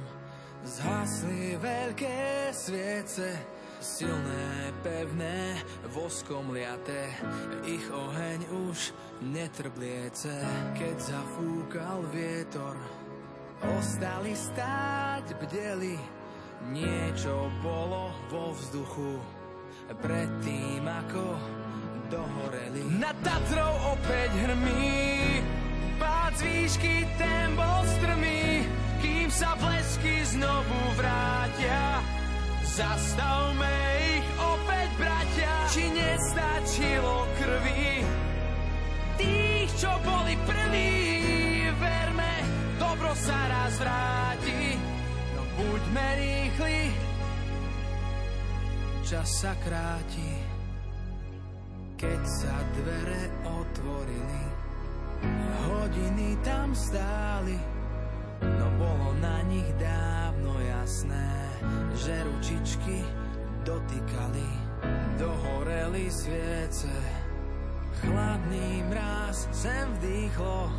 zhasli 0.62 1.58
veľké 1.58 2.54
sviece, 2.54 3.34
silné, 3.82 4.70
pevné, 4.86 5.58
voskom 5.90 6.54
liaté. 6.54 7.10
Ich 7.66 7.82
oheň 7.90 8.46
už 8.70 8.94
netrbliece, 9.34 10.38
keď 10.78 11.02
zafúkal 11.02 12.06
vietor. 12.14 12.78
Ostali 13.74 14.38
stáť, 14.38 15.34
bdeli, 15.34 15.98
niečo 16.70 17.50
bolo 17.58 18.14
vo 18.30 18.54
vzduchu. 18.54 19.18
Predtým 19.98 20.86
ako 20.86 21.24
dohoreli. 22.08 22.80
Nad 22.98 23.16
Tatrou 23.20 23.96
opäť 23.96 24.30
hrmí, 24.48 25.44
pád 26.00 26.32
z 26.36 26.40
výšky 26.42 26.94
ten 27.20 27.54
bol 27.54 27.82
strmý, 28.00 28.64
kým 29.04 29.28
sa 29.28 29.54
blesky 29.60 30.24
znovu 30.36 30.78
vrátia. 30.96 32.00
Zastavme 32.64 33.74
ich 34.16 34.26
opäť, 34.38 34.88
bratia, 34.96 35.54
či 35.72 35.84
nestačilo 35.92 37.26
krvi. 37.36 38.06
Tých, 39.18 39.70
čo 39.76 39.90
boli 40.06 40.34
prví, 40.46 40.94
verme, 41.74 42.34
dobro 42.78 43.12
sa 43.18 43.38
raz 43.50 43.74
vráti. 43.82 44.78
No 45.34 45.42
buďme 45.58 46.06
rýchli, 46.22 46.80
čas 49.02 49.26
sa 49.42 49.58
kráti. 49.58 50.47
Keď 51.98 52.22
sa 52.30 52.54
dvere 52.78 53.26
otvorili, 53.42 54.42
hodiny 55.66 56.38
tam 56.46 56.70
stáli, 56.70 57.58
no 58.38 58.66
bolo 58.78 59.18
na 59.18 59.42
nich 59.50 59.66
dávno 59.82 60.62
jasné, 60.62 61.26
že 61.98 62.22
ručičky 62.22 63.02
dotýkali, 63.66 64.46
dohoreli 65.18 66.06
sviece. 66.06 66.94
Chladný 67.98 68.86
mráz 68.94 69.50
sem 69.50 69.90
vdýchlo, 69.98 70.70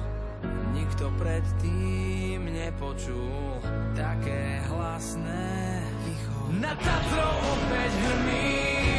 nikto 0.71 1.11
predtým 1.19 2.47
nepočul 2.47 3.59
také 3.91 4.63
hlasné 4.71 5.83
ticho. 6.07 6.39
Na 6.63 6.71
Tatrou 6.79 7.35
opäť 7.59 7.91
hrmí 8.07 8.98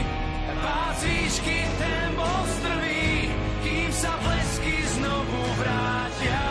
Výšky 1.00 1.62
ten 1.78 2.08
bol 2.18 2.42
strvý, 2.60 3.30
kým 3.62 3.90
sa 3.94 4.12
blesky 4.18 4.82
znovu 4.98 5.40
vrátia. 5.62 6.46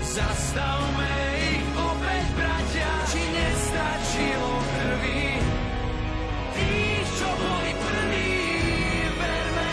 Zastavme 0.00 1.12
ich 1.42 1.66
opäť, 1.74 2.26
bratia, 2.38 2.92
či 3.10 3.20
nestačilo 3.20 4.52
krvi. 4.62 5.26
Tých, 6.54 7.08
čo 7.18 7.30
boli 7.34 7.72
prví, 7.76 8.34
verme. 9.18 9.70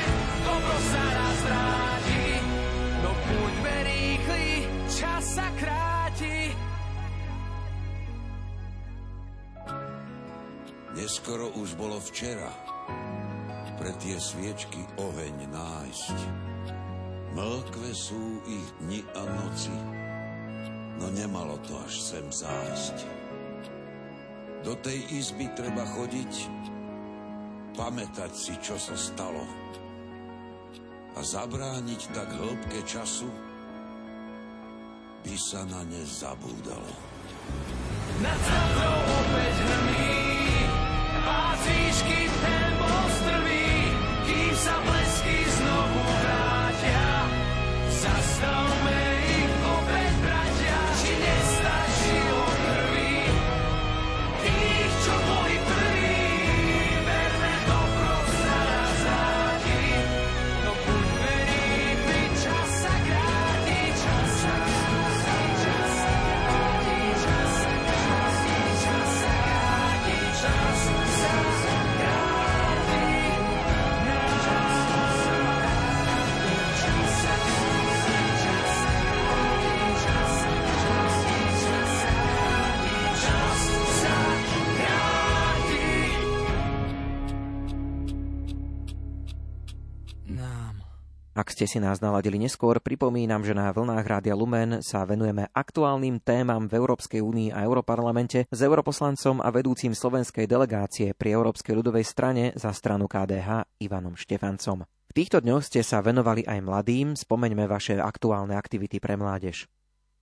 No 3.05 3.11
buďme 3.13 3.75
rýchli, 3.85 4.47
čas 4.91 5.23
sa 5.37 5.47
kráti. 5.61 6.57
Neskoro 10.97 11.53
už 11.53 11.77
bolo 11.77 12.01
včera 12.01 12.72
pre 13.83 13.91
tie 13.99 14.15
sviečky 14.15 14.79
oheň 14.95 15.51
nájsť. 15.51 16.17
Mlkve 17.35 17.91
sú 17.91 18.39
ich 18.47 18.67
dni 18.79 19.03
a 19.11 19.27
noci, 19.27 19.75
no 21.03 21.11
nemalo 21.11 21.59
to 21.67 21.75
až 21.83 21.91
sem 21.91 22.23
zájsť. 22.31 23.03
Do 24.63 24.79
tej 24.79 25.03
izby 25.19 25.51
treba 25.51 25.83
chodiť, 25.83 26.31
pamätať 27.75 28.31
si, 28.31 28.55
čo 28.63 28.79
sa 28.79 28.95
stalo 28.95 29.43
a 31.13 31.19
zabrániť 31.19 32.01
tak 32.15 32.31
hĺbke 32.39 32.87
času, 32.87 33.27
by 35.27 35.35
sa 35.35 35.67
na 35.67 35.83
ne 35.83 36.07
zabúdalo. 36.07 36.93
Nad 38.23 38.43
opäť 39.11 39.55
hrmí, 39.59 40.15
pás 41.27 41.63
ste 91.53 91.69
si 91.69 91.77
nás 91.77 92.01
naladili 92.01 92.41
neskôr, 92.41 92.81
pripomínam, 92.81 93.45
že 93.45 93.53
na 93.53 93.69
vlnách 93.69 94.01
Rádia 94.01 94.33
Lumen 94.33 94.81
sa 94.81 95.05
venujeme 95.05 95.53
aktuálnym 95.53 96.17
témam 96.17 96.65
v 96.65 96.81
Európskej 96.81 97.21
únii 97.21 97.53
a 97.53 97.61
Europarlamente 97.61 98.49
s 98.49 98.59
europoslancom 98.65 99.37
a 99.37 99.53
vedúcim 99.53 99.93
slovenskej 99.93 100.49
delegácie 100.49 101.13
pri 101.13 101.37
Európskej 101.37 101.77
ľudovej 101.77 102.09
strane 102.09 102.43
za 102.57 102.73
stranu 102.73 103.05
KDH 103.05 103.69
Ivanom 103.77 104.17
Štefancom. 104.17 104.89
V 104.89 105.13
týchto 105.13 105.45
dňoch 105.45 105.61
ste 105.61 105.85
sa 105.85 106.01
venovali 106.01 106.41
aj 106.41 106.59
mladým, 106.65 107.13
spomeňme 107.13 107.69
vaše 107.69 108.01
aktuálne 108.01 108.57
aktivity 108.57 108.97
pre 108.97 109.13
mládež. 109.13 109.69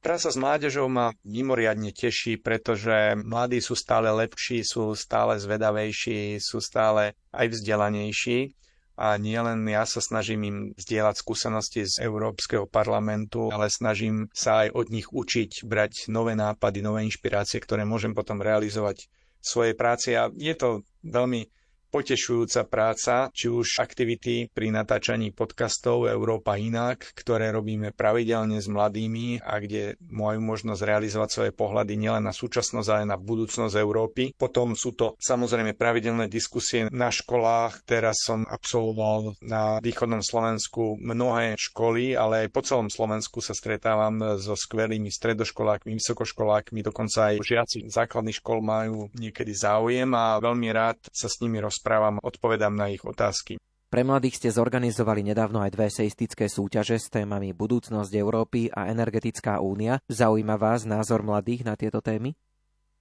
Práca 0.03 0.27
s 0.27 0.35
mládežou 0.35 0.91
ma 0.91 1.15
mimoriadne 1.23 1.95
teší, 1.95 2.43
pretože 2.43 3.15
mladí 3.15 3.63
sú 3.63 3.79
stále 3.79 4.11
lepší, 4.11 4.67
sú 4.67 4.91
stále 4.99 5.39
zvedavejší, 5.39 6.43
sú 6.43 6.59
stále 6.59 7.15
aj 7.31 7.55
vzdelanejší 7.55 8.51
a 8.99 9.15
nielen 9.15 9.63
ja 9.65 9.87
sa 9.87 10.03
snažím 10.03 10.41
im 10.43 10.57
zdieľať 10.75 11.15
skúsenosti 11.19 11.87
z 11.87 12.03
Európskeho 12.03 12.67
parlamentu, 12.67 13.47
ale 13.49 13.71
snažím 13.71 14.27
sa 14.35 14.67
aj 14.67 14.75
od 14.75 14.87
nich 14.91 15.07
učiť, 15.09 15.63
brať 15.63 16.11
nové 16.11 16.35
nápady, 16.35 16.83
nové 16.83 17.07
inšpirácie, 17.07 17.63
ktoré 17.63 17.87
môžem 17.87 18.11
potom 18.11 18.43
realizovať 18.43 19.07
v 19.41 19.45
svojej 19.45 19.75
práci. 19.75 20.13
A 20.13 20.29
je 20.33 20.53
to 20.53 20.83
veľmi 21.01 21.47
potešujúca 21.91 22.63
práca, 22.71 23.27
či 23.35 23.51
už 23.51 23.83
aktivity 23.83 24.47
pri 24.47 24.71
natáčaní 24.71 25.35
podcastov 25.35 26.07
Európa 26.07 26.55
inak, 26.55 27.03
ktoré 27.11 27.51
robíme 27.51 27.91
pravidelne 27.91 28.63
s 28.63 28.71
mladými 28.71 29.43
a 29.43 29.59
kde 29.59 29.99
majú 30.07 30.39
možnosť 30.39 30.81
realizovať 30.87 31.29
svoje 31.29 31.51
pohľady 31.51 31.99
nielen 31.99 32.23
na 32.23 32.31
súčasnosť, 32.31 32.87
ale 32.87 33.03
na 33.03 33.19
budúcnosť 33.19 33.75
Európy. 33.75 34.31
Potom 34.39 34.71
sú 34.79 34.95
to 34.95 35.19
samozrejme 35.19 35.75
pravidelné 35.75 36.31
diskusie 36.31 36.87
na 36.87 37.11
školách. 37.11 37.83
Teraz 37.83 38.23
som 38.23 38.47
absolvoval 38.47 39.35
na 39.43 39.83
východnom 39.83 40.23
Slovensku 40.23 40.95
mnohé 40.95 41.59
školy, 41.59 42.15
ale 42.15 42.47
aj 42.47 42.55
po 42.55 42.63
celom 42.63 42.87
Slovensku 42.87 43.43
sa 43.43 43.51
stretávam 43.51 44.39
so 44.39 44.55
skvelými 44.55 45.11
stredoškolákmi, 45.11 45.91
vysokoškolákmi, 45.91 46.79
dokonca 46.79 47.35
aj 47.35 47.43
žiaci 47.43 47.91
základných 47.91 48.39
škol 48.39 48.63
majú 48.63 49.11
niekedy 49.19 49.51
záujem 49.51 50.07
a 50.15 50.39
veľmi 50.39 50.71
rád 50.71 50.95
sa 51.11 51.27
s 51.27 51.43
nimi 51.43 51.59
rozprávam 51.59 51.80
rozprávam, 51.81 52.21
odpovedám 52.21 52.77
na 52.77 52.93
ich 52.93 53.01
otázky. 53.01 53.57
Pre 53.89 54.05
mladých 54.05 54.37
ste 54.37 54.53
zorganizovali 54.53 55.25
nedávno 55.25 55.65
aj 55.65 55.73
dve 55.73 55.89
seistické 55.89 56.45
súťaže 56.45 57.01
s 57.01 57.09
témami 57.09 57.57
Budúcnosť 57.57 58.13
Európy 58.13 58.69
a 58.69 58.87
Energetická 58.93 59.57
únia. 59.59 59.97
Zaujíma 60.05 60.61
vás 60.61 60.85
názor 60.85 61.25
mladých 61.25 61.65
na 61.65 61.73
tieto 61.73 61.99
témy? 61.99 62.37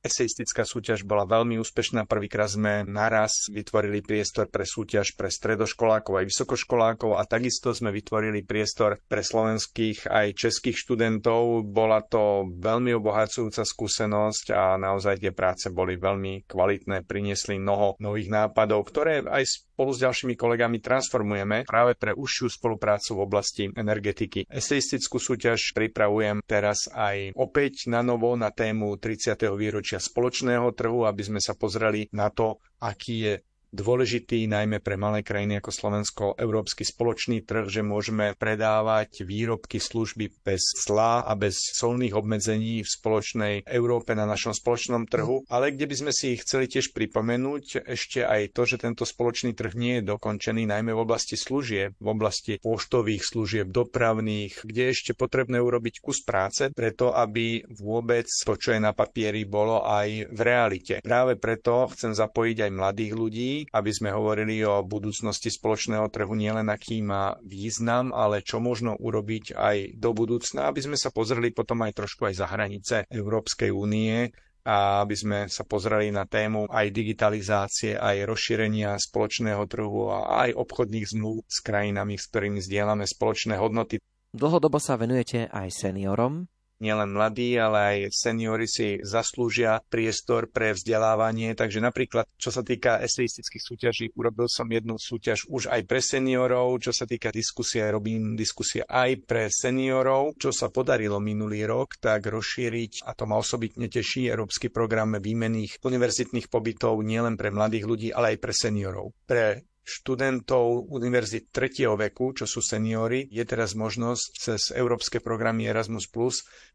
Eseistická 0.01 0.65
súťaž 0.65 1.05
bola 1.05 1.29
veľmi 1.29 1.61
úspešná. 1.61 2.09
Prvýkrát 2.09 2.49
sme 2.49 2.89
naraz 2.89 3.53
vytvorili 3.53 4.01
priestor 4.01 4.49
pre 4.49 4.65
súťaž 4.65 5.13
pre 5.13 5.29
stredoškolákov 5.29 6.25
aj 6.25 6.29
vysokoškolákov 6.33 7.21
a 7.21 7.23
takisto 7.29 7.77
sme 7.77 7.93
vytvorili 7.93 8.41
priestor 8.41 8.97
pre 9.05 9.21
slovenských 9.21 10.09
aj 10.09 10.27
českých 10.41 10.81
študentov. 10.81 11.69
Bola 11.69 12.01
to 12.01 12.49
veľmi 12.49 12.97
obohacujúca 12.97 13.61
skúsenosť 13.61 14.57
a 14.57 14.81
naozaj 14.81 15.21
tie 15.21 15.37
práce 15.37 15.69
boli 15.69 16.01
veľmi 16.01 16.49
kvalitné, 16.49 17.05
priniesli 17.05 17.61
mnoho 17.61 18.01
nových 18.01 18.33
nápadov, 18.33 18.89
ktoré 18.89 19.21
aj 19.21 19.69
spolu 19.81 19.97
s 19.97 20.05
ďalšími 20.05 20.35
kolegami 20.37 20.77
transformujeme 20.85 21.64
práve 21.64 21.97
pre 21.97 22.12
užšiu 22.12 22.53
spoluprácu 22.53 23.16
v 23.16 23.25
oblasti 23.25 23.64
energetiky. 23.73 24.45
Eseistickú 24.45 25.16
súťaž 25.16 25.73
pripravujem 25.73 26.45
teraz 26.45 26.85
aj 26.93 27.33
opäť 27.33 27.88
na 27.88 28.05
novo 28.05 28.37
na 28.37 28.53
tému 28.53 29.01
30. 29.01 29.40
výročia 29.57 29.97
spoločného 29.97 30.69
trhu, 30.77 31.09
aby 31.09 31.23
sme 31.25 31.40
sa 31.40 31.57
pozreli 31.57 32.12
na 32.12 32.29
to, 32.29 32.61
aký 32.77 33.16
je 33.25 33.35
dôležitý 33.70 34.50
najmä 34.50 34.83
pre 34.83 34.98
malé 34.98 35.22
krajiny 35.22 35.62
ako 35.62 35.70
Slovensko 35.70 36.24
európsky 36.37 36.83
spoločný 36.83 37.46
trh, 37.46 37.70
že 37.70 37.87
môžeme 37.87 38.35
predávať 38.35 39.22
výrobky, 39.22 39.78
služby 39.78 40.42
bez 40.42 40.62
cla 40.74 41.22
a 41.22 41.33
bez 41.38 41.59
solných 41.74 42.14
obmedzení 42.14 42.83
v 42.83 42.88
spoločnej 42.90 43.54
Európe 43.66 44.14
na 44.18 44.26
našom 44.26 44.54
spoločnom 44.54 45.06
trhu, 45.06 45.46
ale 45.46 45.74
kde 45.74 45.87
by 45.87 45.96
sme 46.06 46.12
si 46.14 46.35
chceli 46.38 46.66
tiež 46.66 46.90
pripomenúť 46.90 47.87
ešte 47.87 48.26
aj 48.26 48.54
to, 48.54 48.62
že 48.66 48.83
tento 48.83 49.06
spoločný 49.06 49.54
trh 49.54 49.72
nie 49.78 50.02
je 50.02 50.09
dokončený 50.11 50.66
najmä 50.66 50.90
v 50.90 51.02
oblasti 51.02 51.38
služieb, 51.38 51.94
v 51.96 52.09
oblasti 52.11 52.59
poštových 52.59 53.22
služieb, 53.22 53.66
dopravných, 53.70 54.66
kde 54.66 54.90
je 54.90 54.94
ešte 54.94 55.12
potrebné 55.14 55.62
urobiť 55.62 56.02
kus 56.02 56.22
práce 56.26 56.74
preto, 56.74 57.14
aby 57.14 57.62
vôbec 57.70 58.26
to, 58.26 58.54
čo 58.59 58.74
je 58.74 58.80
na 58.83 58.90
papieri, 58.90 59.46
bolo 59.46 59.87
aj 59.87 60.30
v 60.30 60.40
realite. 60.42 60.94
Práve 61.00 61.38
preto 61.38 61.87
chcem 61.94 62.12
zapojiť 62.12 62.66
aj 62.66 62.70
mladých 62.74 63.12
ľudí, 63.14 63.52
aby 63.68 63.90
sme 63.92 64.14
hovorili 64.14 64.64
o 64.64 64.81
budúcnosti 64.81 65.53
spoločného 65.53 66.09
trhu 66.09 66.33
nielen 66.33 66.70
aký 66.73 67.05
má 67.05 67.37
význam, 67.44 68.14
ale 68.16 68.40
čo 68.40 68.62
možno 68.62 68.96
urobiť 68.96 69.53
aj 69.53 69.77
do 70.01 70.11
budúcna, 70.16 70.73
aby 70.73 70.81
sme 70.81 70.96
sa 70.96 71.12
pozreli 71.12 71.53
potom 71.53 71.85
aj 71.85 71.92
trošku 71.99 72.31
aj 72.31 72.35
za 72.40 72.46
hranice 72.49 72.96
Európskej 73.12 73.68
únie 73.68 74.31
a 74.64 75.01
aby 75.03 75.16
sme 75.16 75.38
sa 75.49 75.64
pozreli 75.64 76.12
na 76.12 76.29
tému 76.29 76.68
aj 76.68 76.92
digitalizácie, 76.92 77.96
aj 77.96 78.29
rozšírenia 78.29 78.94
spoločného 79.01 79.64
trhu 79.64 80.12
a 80.12 80.46
aj 80.46 80.57
obchodných 80.57 81.07
zmluv 81.09 81.49
s 81.49 81.64
krajinami, 81.64 82.20
s 82.20 82.29
ktorými 82.29 82.61
zdieľame 82.61 83.09
spoločné 83.09 83.57
hodnoty. 83.57 83.96
Dlhodobo 84.31 84.79
sa 84.79 84.94
venujete 85.01 85.49
aj 85.51 85.68
seniorom 85.75 86.46
nielen 86.81 87.12
mladí, 87.12 87.55
ale 87.61 87.79
aj 87.79 87.97
seniori 88.11 88.66
si 88.66 88.99
zaslúžia 89.05 89.85
priestor 89.87 90.49
pre 90.49 90.73
vzdelávanie. 90.73 91.53
Takže 91.53 91.79
napríklad, 91.85 92.27
čo 92.40 92.49
sa 92.49 92.64
týka 92.64 92.99
eseistických 93.05 93.62
súťaží, 93.62 94.05
urobil 94.16 94.49
som 94.49 94.66
jednu 94.66 94.97
súťaž 94.97 95.47
už 95.47 95.69
aj 95.69 95.85
pre 95.85 96.01
seniorov. 96.01 96.81
Čo 96.81 96.93
sa 96.97 97.05
týka 97.05 97.29
diskusie, 97.31 97.85
robím 97.87 98.35
diskusie 98.35 98.83
aj 98.83 99.29
pre 99.29 99.53
seniorov. 99.53 100.40
Čo 100.40 100.51
sa 100.51 100.73
podarilo 100.73 101.21
minulý 101.21 101.69
rok, 101.69 102.01
tak 102.01 102.27
rozšíriť, 102.27 103.05
a 103.07 103.12
to 103.12 103.29
ma 103.29 103.37
osobitne 103.37 103.87
teší, 103.87 104.33
európsky 104.33 104.73
program 104.73 105.21
výmených 105.21 105.85
univerzitných 105.85 106.49
pobytov 106.49 107.05
nielen 107.05 107.37
pre 107.37 107.53
mladých 107.53 107.85
ľudí, 107.85 108.09
ale 108.11 108.35
aj 108.35 108.38
pre 108.40 108.53
seniorov. 108.57 109.12
Pre 109.29 109.71
študentov 109.90 110.87
univerzit 110.87 111.50
tretieho 111.50 111.98
veku, 111.98 112.31
čo 112.31 112.46
sú 112.46 112.62
seniori, 112.62 113.26
je 113.26 113.42
teraz 113.42 113.74
možnosť 113.74 114.26
cez 114.38 114.61
európske 114.70 115.18
programy 115.18 115.66
Erasmus 115.66 116.07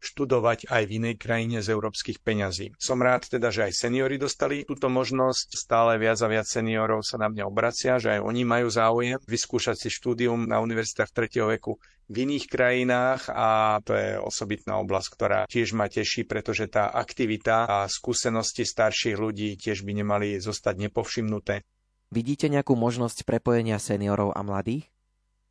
študovať 0.04 0.68
aj 0.68 0.82
v 0.84 0.94
inej 1.00 1.14
krajine 1.16 1.64
z 1.64 1.72
európskych 1.72 2.20
peňazí. 2.20 2.76
Som 2.76 3.00
rád 3.00 3.32
teda, 3.32 3.48
že 3.48 3.72
aj 3.72 3.72
seniori 3.72 4.20
dostali 4.20 4.68
túto 4.68 4.92
možnosť. 4.92 5.56
Stále 5.56 5.96
viac 5.96 6.20
a 6.20 6.28
viac 6.28 6.44
seniorov 6.44 7.00
sa 7.00 7.16
na 7.16 7.32
mňa 7.32 7.44
obracia, 7.48 7.96
že 7.96 8.18
aj 8.18 8.20
oni 8.20 8.42
majú 8.44 8.68
záujem 8.68 9.16
vyskúšať 9.24 9.76
si 9.80 9.88
štúdium 9.88 10.44
na 10.44 10.60
univerzitách 10.60 11.10
tretieho 11.16 11.48
veku 11.48 11.80
v 12.06 12.22
iných 12.22 12.46
krajinách 12.46 13.26
a 13.34 13.82
to 13.82 13.98
je 13.98 14.14
osobitná 14.22 14.78
oblasť, 14.78 15.08
ktorá 15.10 15.40
tiež 15.50 15.74
ma 15.74 15.90
teší, 15.90 16.22
pretože 16.22 16.70
tá 16.70 16.86
aktivita 16.94 17.66
a 17.66 17.78
skúsenosti 17.90 18.62
starších 18.62 19.18
ľudí 19.18 19.58
tiež 19.58 19.82
by 19.82 19.92
nemali 20.06 20.38
zostať 20.38 20.86
nepovšimnuté. 20.86 21.66
Vidíte 22.10 22.46
nejakú 22.46 22.78
možnosť 22.78 23.26
prepojenia 23.26 23.82
seniorov 23.82 24.30
a 24.34 24.40
mladých? 24.46 24.86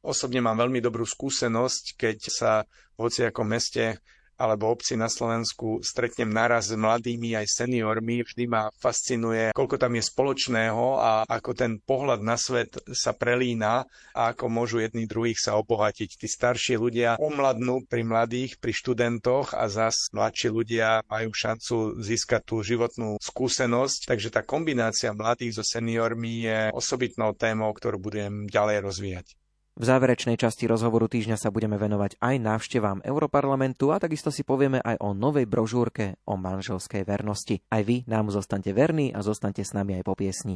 Osobne 0.06 0.40
mám 0.40 0.62
veľmi 0.62 0.80
dobrú 0.80 1.04
skúsenosť, 1.04 1.98
keď 1.98 2.18
sa 2.30 2.52
v 2.96 3.10
hociakom 3.10 3.50
meste 3.50 4.00
alebo 4.36 4.72
obci 4.72 5.00
na 5.00 5.08
Slovensku 5.08 5.80
stretnem 5.80 6.28
naraz 6.28 6.72
s 6.72 6.76
mladými 6.76 7.36
aj 7.40 7.48
seniormi, 7.64 8.26
vždy 8.26 8.44
ma 8.50 8.68
fascinuje, 8.76 9.56
koľko 9.56 9.76
tam 9.80 9.96
je 9.96 10.04
spoločného 10.04 10.86
a 11.00 11.12
ako 11.28 11.52
ten 11.56 11.80
pohľad 11.80 12.20
na 12.26 12.36
svet 12.36 12.76
sa 12.92 13.16
prelína 13.16 13.88
a 14.12 14.36
ako 14.36 14.52
môžu 14.52 14.84
jedni 14.84 15.08
druhých 15.08 15.40
sa 15.40 15.56
obohatiť. 15.60 16.20
Tí 16.20 16.28
starší 16.28 16.76
ľudia 16.76 17.20
omladnú 17.22 17.88
pri 17.88 18.04
mladých, 18.04 18.60
pri 18.60 18.76
študentoch 18.76 19.56
a 19.56 19.68
zas 19.72 20.12
mladší 20.12 20.50
ľudia 20.52 21.06
majú 21.08 21.30
šancu 21.32 22.02
získať 22.02 22.42
tú 22.44 22.60
životnú 22.66 23.22
skúsenosť. 23.22 24.10
Takže 24.10 24.30
tá 24.34 24.42
kombinácia 24.44 25.16
mladých 25.16 25.62
so 25.62 25.64
seniormi 25.64 26.48
je 26.48 26.60
osobitnou 26.76 27.32
témou, 27.38 27.72
ktorú 27.72 27.98
budem 28.02 28.50
ďalej 28.50 28.78
rozvíjať. 28.84 29.45
V 29.76 29.84
záverečnej 29.84 30.40
časti 30.40 30.72
rozhovoru 30.72 31.12
týždňa 31.12 31.36
sa 31.36 31.52
budeme 31.52 31.76
venovať 31.76 32.16
aj 32.24 32.36
návštevám 32.40 33.04
Europarlamentu 33.04 33.92
a 33.92 34.00
takisto 34.00 34.32
si 34.32 34.48
povieme 34.48 34.80
aj 34.80 35.04
o 35.04 35.12
novej 35.12 35.52
brožúrke 35.52 36.16
o 36.24 36.40
manželskej 36.40 37.04
vernosti. 37.04 37.60
Aj 37.68 37.84
vy 37.84 38.08
nám 38.08 38.32
zostaňte 38.32 38.72
verní 38.72 39.12
a 39.12 39.20
zostaňte 39.20 39.68
s 39.68 39.76
nami 39.76 40.00
aj 40.00 40.04
po 40.08 40.16
piesni. 40.16 40.56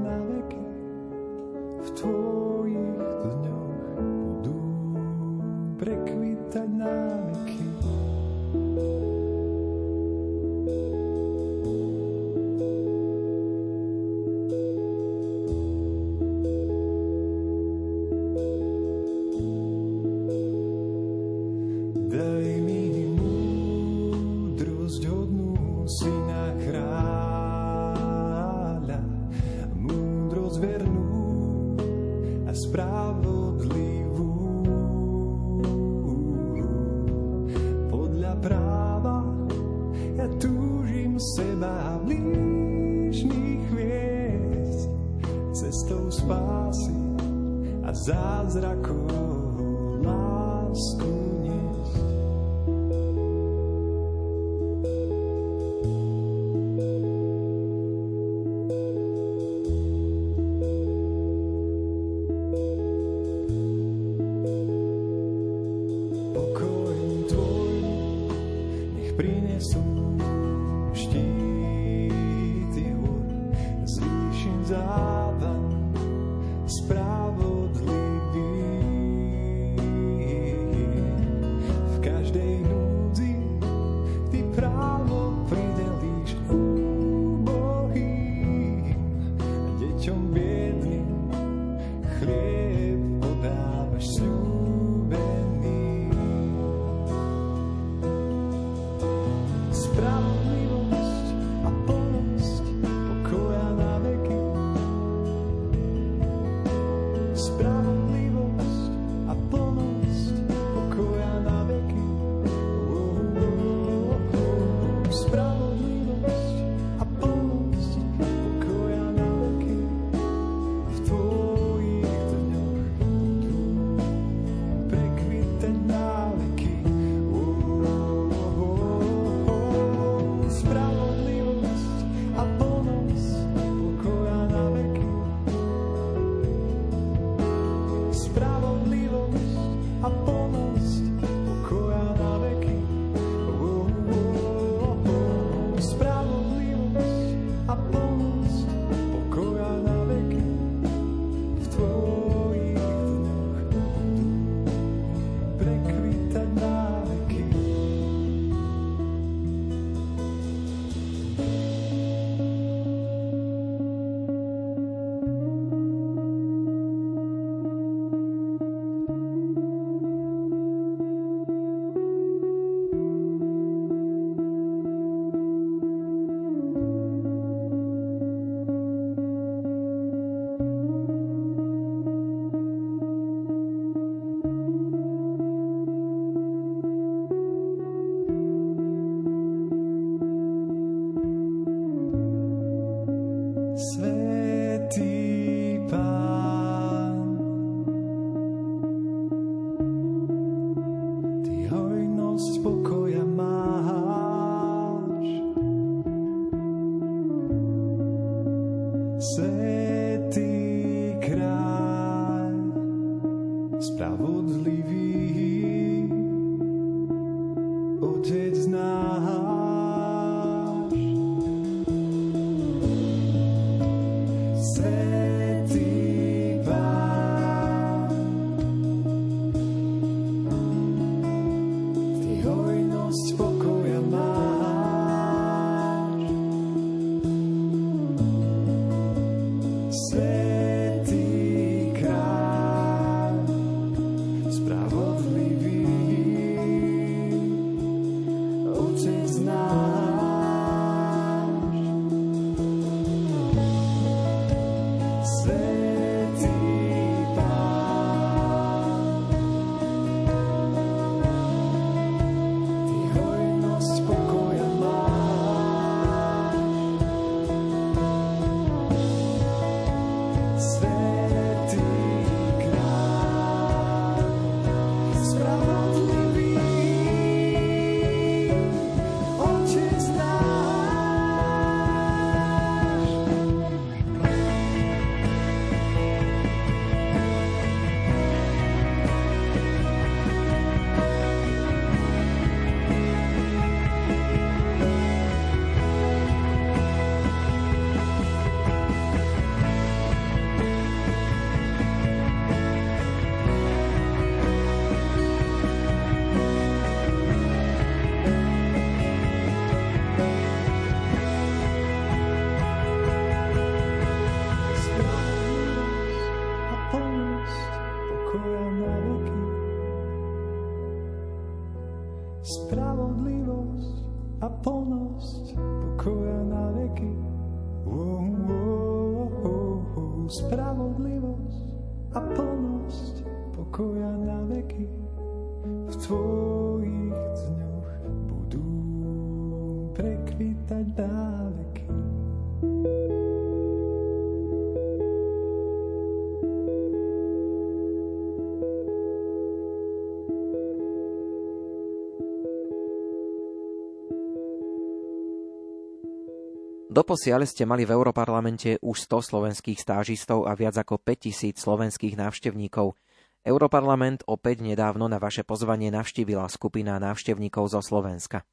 Doposiaľ 356.91 357.47
ste 357.47 357.63
mali 357.63 357.87
v 357.87 357.95
Europarlamente 357.95 358.75
už 358.83 359.07
100 359.07 359.31
slovenských 359.31 359.79
stážistov 359.79 360.43
a 360.43 360.51
viac 360.59 360.75
ako 360.75 360.99
5000 360.99 361.55
slovenských 361.55 362.19
návštevníkov. 362.19 362.99
Europarlament 363.47 364.27
opäť 364.27 364.59
nedávno 364.59 365.07
na 365.07 365.15
vaše 365.15 365.47
pozvanie 365.47 365.87
navštívila 365.87 366.51
skupina 366.51 366.99
návštevníkov 366.99 367.71
zo 367.71 367.79
Slovenska. 367.79 368.43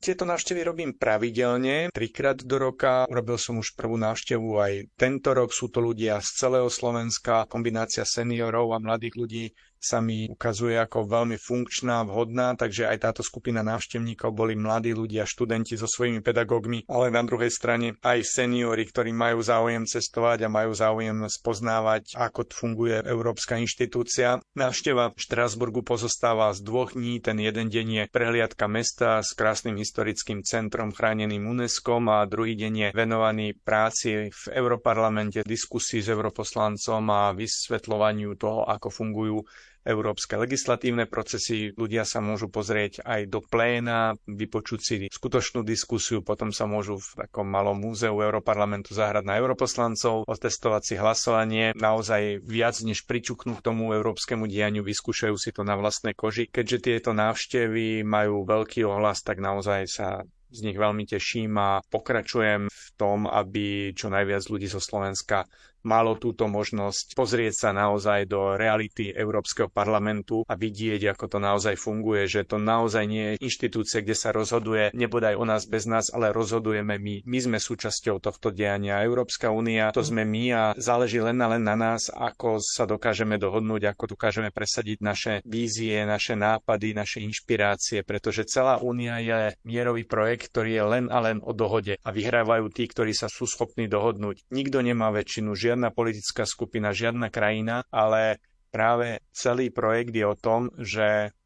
Tieto 0.00 0.24
návštevy 0.24 0.60
robím 0.64 0.96
pravidelne, 0.96 1.92
trikrát 1.92 2.40
do 2.40 2.56
roka. 2.56 3.04
Robil 3.12 3.36
som 3.36 3.60
už 3.60 3.76
prvú 3.76 4.00
návštevu 4.00 4.56
aj 4.56 4.72
tento 4.96 5.36
rok. 5.36 5.52
Sú 5.52 5.68
to 5.68 5.84
ľudia 5.84 6.16
z 6.24 6.48
celého 6.48 6.72
Slovenska, 6.72 7.44
kombinácia 7.44 8.08
seniorov 8.08 8.72
a 8.72 8.80
mladých 8.80 9.20
ľudí 9.20 9.44
sa 9.86 10.02
mi 10.02 10.26
ukazuje 10.26 10.74
ako 10.74 11.06
veľmi 11.06 11.38
funkčná, 11.38 12.02
vhodná, 12.02 12.58
takže 12.58 12.90
aj 12.90 13.06
táto 13.06 13.22
skupina 13.22 13.62
návštevníkov 13.62 14.34
boli 14.34 14.58
mladí 14.58 14.90
ľudia, 14.90 15.22
študenti 15.22 15.78
so 15.78 15.86
svojimi 15.86 16.26
pedagógmi, 16.26 16.90
ale 16.90 17.14
na 17.14 17.22
druhej 17.22 17.54
strane 17.54 17.94
aj 18.02 18.26
seniori, 18.26 18.82
ktorí 18.82 19.14
majú 19.14 19.38
záujem 19.38 19.86
cestovať 19.86 20.42
a 20.42 20.52
majú 20.52 20.74
záujem 20.74 21.30
spoznávať, 21.30 22.18
ako 22.18 22.42
funguje 22.50 22.98
Európska 23.06 23.54
inštitúcia. 23.62 24.42
Návšteva 24.58 25.14
v 25.14 25.22
Štrásburgu 25.22 25.86
pozostáva 25.86 26.50
z 26.50 26.66
dvoch 26.66 26.98
dní, 26.98 27.22
ten 27.22 27.38
jeden 27.38 27.70
deň 27.70 27.86
je 27.86 28.04
prehliadka 28.10 28.66
mesta 28.66 29.22
s 29.22 29.30
krásnym 29.38 29.78
historickým 29.78 30.42
centrom 30.42 30.90
chráneným 30.90 31.46
UNESCO 31.46 32.02
a 32.10 32.26
druhý 32.26 32.58
deň 32.58 32.72
je 32.74 32.88
venovaný 32.96 33.54
práci 33.54 34.32
v 34.32 34.42
Europarlamente, 34.52 35.46
diskusii 35.46 36.02
s 36.02 36.10
europoslancom 36.10 37.04
a 37.12 37.36
vysvetľovaniu 37.36 38.34
toho, 38.34 38.66
ako 38.66 38.88
fungujú 38.88 39.38
európske 39.86 40.34
legislatívne 40.34 41.06
procesy. 41.06 41.70
Ľudia 41.72 42.02
sa 42.02 42.18
môžu 42.18 42.46
pozrieť 42.46 43.00
aj 43.00 43.30
do 43.30 43.38
pléna, 43.40 44.18
vypočuť 44.26 44.80
si 44.82 44.94
skutočnú 45.06 45.62
diskusiu, 45.62 46.20
potom 46.20 46.50
sa 46.50 46.66
môžu 46.66 46.98
v 46.98 47.24
takom 47.24 47.46
malom 47.46 47.78
múzeu 47.78 48.12
Európarlamentu 48.12 48.92
zahrať 48.92 49.22
na 49.22 49.38
europoslancov, 49.38 50.26
otestovať 50.26 50.82
si 50.82 50.94
hlasovanie. 50.96 51.70
Naozaj 51.72 52.42
viac 52.42 52.74
než 52.82 53.06
pričuknú 53.06 53.54
k 53.54 53.64
tomu 53.64 53.94
európskemu 53.94 54.44
dianiu, 54.44 54.82
vyskúšajú 54.82 55.36
si 55.36 55.50
to 55.50 55.62
na 55.62 55.78
vlastnej 55.78 56.12
koži. 56.12 56.44
Keďže 56.46 56.78
tieto 56.84 57.10
návštevy 57.12 58.02
majú 58.02 58.42
veľký 58.42 58.82
ohlas, 58.82 59.22
tak 59.22 59.38
naozaj 59.38 59.86
sa 59.86 60.08
z 60.48 60.62
nich 60.62 60.78
veľmi 60.78 61.04
teším 61.04 61.58
a 61.58 61.82
pokračujem 61.84 62.66
v 62.66 62.86
tom, 62.94 63.26
aby 63.26 63.90
čo 63.92 64.08
najviac 64.08 64.46
ľudí 64.46 64.66
zo 64.66 64.78
Slovenska 64.78 65.44
malo 65.86 66.18
túto 66.18 66.50
možnosť 66.50 67.14
pozrieť 67.14 67.54
sa 67.54 67.70
naozaj 67.70 68.26
do 68.26 68.58
reality 68.58 69.14
Európskeho 69.14 69.70
parlamentu 69.70 70.42
a 70.50 70.58
vidieť, 70.58 71.14
ako 71.14 71.24
to 71.30 71.38
naozaj 71.38 71.78
funguje, 71.78 72.26
že 72.26 72.42
to 72.42 72.58
naozaj 72.58 73.06
nie 73.06 73.38
je 73.38 73.46
inštitúcia, 73.46 74.02
kde 74.02 74.18
sa 74.18 74.34
rozhoduje 74.34 74.90
nebodaj 74.90 75.38
o 75.38 75.46
nás 75.46 75.70
bez 75.70 75.86
nás, 75.86 76.10
ale 76.10 76.34
rozhodujeme 76.34 76.98
my. 76.98 77.22
My 77.22 77.38
sme 77.38 77.58
súčasťou 77.62 78.18
tohto 78.18 78.50
diania. 78.50 79.06
Európska 79.06 79.54
únia 79.54 79.94
to 79.94 80.02
sme 80.02 80.26
my 80.26 80.44
a 80.50 80.62
záleží 80.74 81.22
len 81.22 81.38
a 81.38 81.54
len 81.54 81.62
na 81.62 81.78
nás, 81.78 82.10
ako 82.10 82.58
sa 82.58 82.82
dokážeme 82.82 83.38
dohodnúť, 83.38 83.94
ako 83.94 84.18
dokážeme 84.18 84.50
presadiť 84.50 84.98
naše 84.98 85.34
vízie, 85.46 86.02
naše 86.02 86.34
nápady, 86.34 86.98
naše 86.98 87.22
inšpirácie, 87.22 88.02
pretože 88.02 88.50
celá 88.50 88.82
únia 88.82 89.22
je 89.22 89.54
mierový 89.62 90.02
projekt, 90.02 90.50
ktorý 90.50 90.70
je 90.74 90.84
len 90.84 91.04
a 91.14 91.22
len 91.22 91.38
o 91.46 91.54
dohode 91.54 91.94
a 92.02 92.08
vyhrávajú 92.10 92.66
tí, 92.74 92.90
ktorí 92.90 93.14
sa 93.14 93.30
sú 93.30 93.46
schopní 93.46 93.86
dohodnúť. 93.86 94.42
Nikto 94.50 94.82
nemá 94.82 95.14
väčšinu, 95.14 95.54
žiadny 95.54 95.75
žiadna 95.76 95.92
politická 95.92 96.48
skupina, 96.48 96.96
žiadna 96.96 97.28
krajina, 97.28 97.84
ale 97.92 98.40
práve 98.72 99.20
celý 99.28 99.68
projekt 99.68 100.16
je 100.16 100.24
o 100.24 100.32
tom, 100.32 100.72
že 100.80 101.36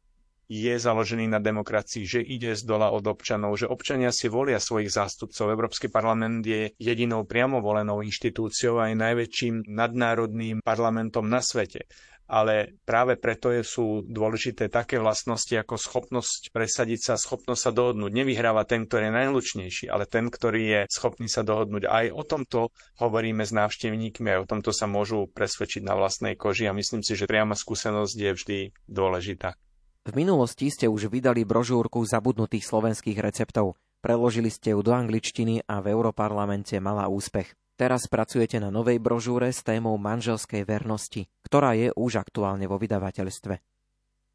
je 0.47 0.71
založený 0.71 1.27
na 1.27 1.43
demokracii, 1.43 2.07
že 2.07 2.23
ide 2.23 2.55
z 2.55 2.63
dola 2.63 2.95
od 2.95 3.03
občanov, 3.07 3.59
že 3.59 3.67
občania 3.67 4.15
si 4.15 4.31
volia 4.31 4.55
svojich 4.59 4.87
zástupcov. 4.87 5.51
Európsky 5.51 5.91
parlament 5.91 6.47
je 6.47 6.71
jedinou 6.79 7.27
priamo 7.27 7.59
volenou 7.59 7.99
inštitúciou 7.99 8.79
a 8.79 8.91
aj 8.91 8.99
najväčším 8.99 9.67
nadnárodným 9.67 10.63
parlamentom 10.63 11.27
na 11.27 11.43
svete 11.43 11.91
ale 12.31 12.79
práve 12.87 13.19
preto 13.19 13.51
sú 13.59 14.07
dôležité 14.07 14.71
také 14.71 14.95
vlastnosti 14.95 15.51
ako 15.51 15.75
schopnosť 15.75 16.55
presadiť 16.55 17.11
sa, 17.11 17.13
schopnosť 17.19 17.59
sa 17.59 17.71
dohodnúť. 17.75 18.07
Nevyhráva 18.15 18.63
ten, 18.63 18.87
ktorý 18.87 19.11
je 19.11 19.17
najlučnejší, 19.19 19.85
ale 19.91 20.07
ten, 20.07 20.31
ktorý 20.31 20.61
je 20.63 20.81
schopný 20.87 21.27
sa 21.27 21.43
dohodnúť. 21.43 21.91
Aj 21.91 22.07
o 22.07 22.23
tomto 22.23 22.71
hovoríme 23.03 23.43
s 23.43 23.51
návštevníkmi, 23.51 24.31
aj 24.31 24.39
o 24.47 24.49
tomto 24.49 24.71
sa 24.71 24.87
môžu 24.87 25.27
presvedčiť 25.27 25.83
na 25.83 25.99
vlastnej 25.99 26.39
koži 26.39 26.71
a 26.71 26.77
myslím 26.77 27.03
si, 27.03 27.19
že 27.19 27.27
priama 27.27 27.59
skúsenosť 27.59 28.15
je 28.15 28.31
vždy 28.31 28.59
dôležitá. 28.87 29.59
V 30.07 30.17
minulosti 30.17 30.71
ste 30.71 30.87
už 30.87 31.11
vydali 31.11 31.43
brožúrku 31.43 32.01
zabudnutých 32.07 32.65
slovenských 32.65 33.21
receptov. 33.21 33.75
Preložili 34.01 34.49
ste 34.49 34.73
ju 34.73 34.81
do 34.81 34.97
angličtiny 34.97 35.67
a 35.69 35.77
v 35.77 35.93
Europarlamente 35.93 36.79
mala 36.81 37.05
úspech. 37.05 37.53
Teraz 37.81 38.05
pracujete 38.05 38.61
na 38.61 38.69
novej 38.69 39.01
brožúre 39.01 39.49
s 39.49 39.65
témou 39.65 39.97
manželskej 39.97 40.69
vernosti, 40.69 41.25
ktorá 41.41 41.73
je 41.73 41.89
už 41.97 42.21
aktuálne 42.21 42.69
vo 42.69 42.77
vydavateľstve. 42.77 43.57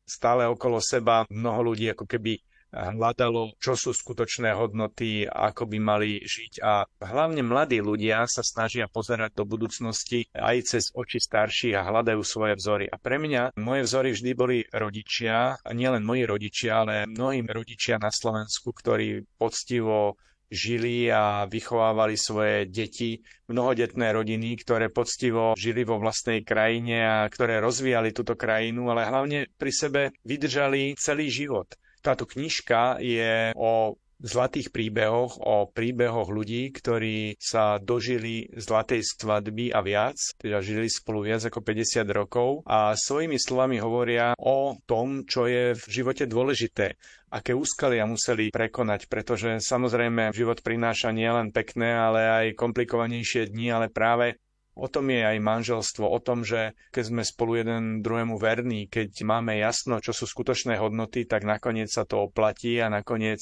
Stále 0.02 0.50
okolo 0.50 0.82
seba 0.82 1.22
mnoho 1.30 1.70
ľudí 1.70 1.86
ako 1.94 2.10
keby 2.10 2.42
hľadalo, 2.74 3.54
čo 3.62 3.78
sú 3.78 3.94
skutočné 3.94 4.50
hodnoty, 4.50 5.30
ako 5.30 5.62
by 5.70 5.78
mali 5.78 6.18
žiť 6.26 6.58
a 6.58 6.90
hlavne 7.06 7.46
mladí 7.46 7.78
ľudia 7.78 8.26
sa 8.26 8.42
snažia 8.42 8.90
pozerať 8.90 9.38
do 9.38 9.46
budúcnosti 9.46 10.26
aj 10.34 10.56
cez 10.66 10.84
oči 10.90 11.22
starších 11.22 11.78
a 11.78 11.86
hľadajú 11.86 12.26
svoje 12.26 12.58
vzory. 12.58 12.90
A 12.90 12.98
pre 12.98 13.22
mňa 13.22 13.54
moje 13.62 13.86
vzory 13.86 14.10
vždy 14.10 14.30
boli 14.34 14.58
rodičia, 14.74 15.54
nielen 15.70 16.02
moji 16.02 16.26
rodičia, 16.26 16.82
ale 16.82 17.06
mnohí 17.06 17.46
rodičia 17.46 18.02
na 18.02 18.10
Slovensku, 18.10 18.74
ktorí 18.74 19.22
poctivo 19.38 20.18
žili 20.50 21.10
a 21.10 21.44
vychovávali 21.50 22.14
svoje 22.14 22.66
deti, 22.70 23.18
mnohodetné 23.50 24.14
rodiny, 24.14 24.54
ktoré 24.62 24.90
poctivo 24.90 25.58
žili 25.58 25.82
vo 25.82 25.98
vlastnej 25.98 26.46
krajine 26.46 27.02
a 27.02 27.16
ktoré 27.26 27.58
rozvíjali 27.58 28.14
túto 28.14 28.38
krajinu, 28.38 28.90
ale 28.90 29.06
hlavne 29.06 29.38
pri 29.58 29.72
sebe 29.74 30.00
vydržali 30.22 30.94
celý 30.98 31.26
život. 31.30 31.74
Táto 32.02 32.22
knižka 32.22 33.02
je 33.02 33.50
o 33.58 33.98
zlatých 34.20 34.72
príbehoch, 34.72 35.40
o 35.40 35.68
príbehoch 35.68 36.32
ľudí, 36.32 36.72
ktorí 36.72 37.36
sa 37.36 37.76
dožili 37.76 38.48
zlatej 38.56 39.04
svadby 39.04 39.72
a 39.72 39.84
viac, 39.84 40.16
teda 40.40 40.64
žili 40.64 40.88
spolu 40.88 41.28
viac 41.28 41.44
ako 41.44 41.60
50 41.60 42.06
rokov 42.12 42.64
a 42.64 42.96
svojimi 42.96 43.36
slovami 43.36 43.76
hovoria 43.80 44.32
o 44.40 44.76
tom, 44.88 45.28
čo 45.28 45.44
je 45.44 45.76
v 45.76 45.84
živote 45.88 46.24
dôležité 46.24 46.96
aké 47.26 47.52
úskalia 47.52 48.06
museli 48.06 48.48
prekonať, 48.54 49.10
pretože 49.10 49.60
samozrejme 49.60 50.32
život 50.32 50.62
prináša 50.62 51.10
nielen 51.10 51.52
pekné, 51.52 51.92
ale 51.92 52.20
aj 52.22 52.56
komplikovanejšie 52.56 53.50
dni, 53.52 53.66
ale 53.76 53.86
práve 53.92 54.40
O 54.76 54.92
tom 54.92 55.08
je 55.08 55.24
aj 55.24 55.40
manželstvo, 55.40 56.04
o 56.04 56.20
tom, 56.20 56.44
že 56.44 56.76
keď 56.92 57.04
sme 57.08 57.22
spolu 57.24 57.64
jeden 57.64 58.04
druhému 58.04 58.36
verní, 58.36 58.92
keď 58.92 59.24
máme 59.24 59.56
jasno, 59.56 60.04
čo 60.04 60.12
sú 60.12 60.28
skutočné 60.28 60.76
hodnoty, 60.76 61.24
tak 61.24 61.48
nakoniec 61.48 61.88
sa 61.88 62.04
to 62.04 62.28
oplatí 62.28 62.76
a 62.76 62.92
nakoniec 62.92 63.40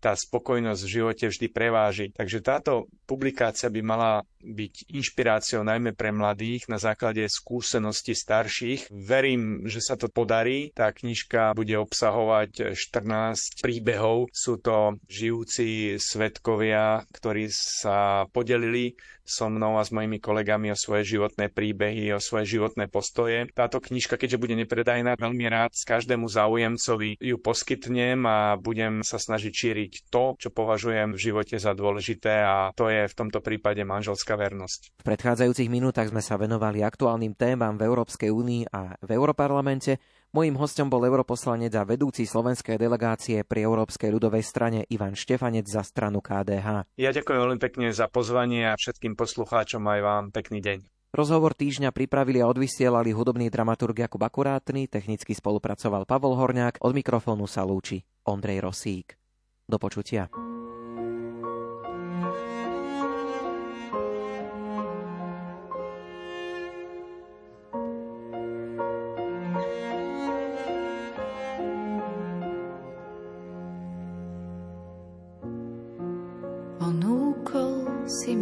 tá 0.00 0.16
spokojnosť 0.16 0.82
v 0.82 0.94
živote 0.96 1.24
vždy 1.28 1.46
preváži. 1.52 2.06
Takže 2.16 2.40
táto 2.40 2.88
publikácia 3.04 3.68
by 3.68 3.80
mala 3.84 4.12
byť 4.40 4.88
inšpiráciou 4.96 5.60
najmä 5.60 5.92
pre 5.92 6.08
mladých 6.10 6.66
na 6.72 6.80
základe 6.80 7.20
skúseností 7.28 8.16
starších. 8.16 8.88
Verím, 8.88 9.68
že 9.68 9.84
sa 9.84 10.00
to 10.00 10.08
podarí. 10.08 10.72
Tá 10.72 10.88
knižka 10.90 11.52
bude 11.52 11.76
obsahovať 11.76 12.72
14 12.72 13.60
príbehov. 13.60 14.32
Sú 14.32 14.56
to 14.56 14.96
žijúci 15.06 16.00
svetkovia, 16.00 17.04
ktorí 17.12 17.52
sa 17.52 18.24
podelili 18.32 18.96
so 19.30 19.46
mnou 19.46 19.78
a 19.78 19.86
s 19.86 19.94
mojimi 19.94 20.18
kolegami 20.18 20.74
o 20.74 20.76
svoje 20.76 21.14
životné 21.14 21.54
príbehy, 21.54 22.10
o 22.10 22.18
svoje 22.18 22.58
životné 22.58 22.90
postoje. 22.90 23.46
Táto 23.54 23.78
knižka, 23.78 24.18
keďže 24.18 24.42
bude 24.42 24.58
nepredajná, 24.58 25.14
veľmi 25.14 25.46
rád 25.46 25.70
s 25.70 25.86
každému 25.86 26.26
záujemcovi 26.26 27.22
ju 27.22 27.36
poskytnem 27.38 28.26
a 28.26 28.58
budem 28.58 29.06
sa 29.06 29.22
snažiť 29.22 29.52
šíriť 29.54 29.92
to, 30.10 30.34
čo 30.34 30.50
považujem 30.50 31.14
v 31.14 31.22
živote 31.22 31.56
za 31.62 31.70
dôležité 31.70 32.42
a 32.42 32.74
to 32.74 32.90
je 32.90 33.06
v 33.06 33.14
tomto 33.14 33.38
prípade 33.38 33.86
manželská 33.86 34.34
vernosť. 34.34 34.98
V 35.00 35.06
predchádzajúcich 35.06 35.70
minútach 35.70 36.10
sme 36.10 36.20
sa 36.20 36.34
venovali 36.34 36.82
aktuálnym 36.82 37.38
témam 37.38 37.78
v 37.78 37.86
Európskej 37.86 38.34
únii 38.34 38.74
a 38.74 38.98
v 38.98 39.10
Europarlamente. 39.14 40.02
Mojím 40.30 40.62
hostom 40.62 40.86
bol 40.86 41.02
europoslanec 41.02 41.74
a 41.74 41.82
vedúci 41.82 42.22
slovenskej 42.22 42.78
delegácie 42.78 43.42
pri 43.42 43.66
Európskej 43.66 44.14
ľudovej 44.14 44.46
strane 44.46 44.86
Ivan 44.86 45.18
Štefanec 45.18 45.66
za 45.66 45.82
stranu 45.82 46.22
KDH. 46.22 46.86
Ja 46.94 47.10
ďakujem 47.10 47.40
veľmi 47.42 47.58
pekne 47.58 47.90
za 47.90 48.06
pozvanie 48.06 48.70
a 48.70 48.78
všetkým 48.78 49.18
poslucháčom 49.18 49.82
aj 49.82 50.00
vám 50.06 50.24
pekný 50.30 50.62
deň. 50.62 50.78
Rozhovor 51.10 51.58
týždňa 51.58 51.90
pripravili 51.90 52.38
a 52.38 52.46
odvysielali 52.46 53.10
hudobný 53.10 53.50
dramaturg 53.50 54.06
Jakub 54.06 54.22
Akurátny, 54.22 54.86
technicky 54.86 55.34
spolupracoval 55.34 56.06
Pavol 56.06 56.38
Horňák, 56.38 56.78
od 56.78 56.94
mikrofónu 56.94 57.50
sa 57.50 57.66
lúči 57.66 58.06
Ondrej 58.22 58.62
Rosík. 58.62 59.18
Do 59.66 59.82
počutia. 59.82 60.30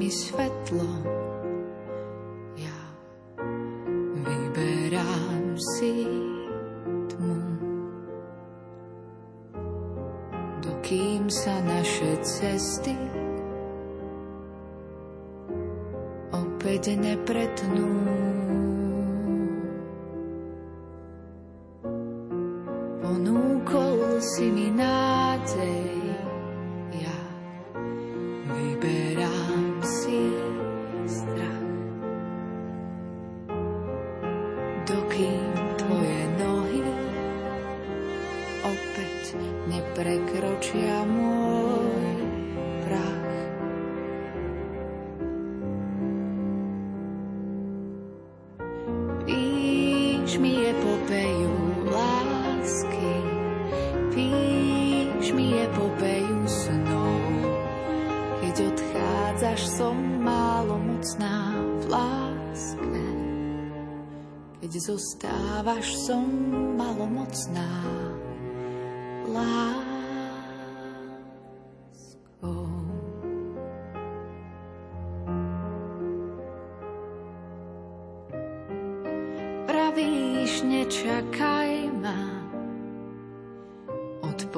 Svetlo. 0.08 0.88
Ja 2.56 2.80
vyberám 4.24 5.54
si 5.56 6.04
tmu. 7.12 7.40
Dokým 10.64 11.28
sa 11.30 11.60
naše 11.64 12.18
cesty 12.24 12.96
opäť 16.32 16.98
nepretnú. 16.98 17.88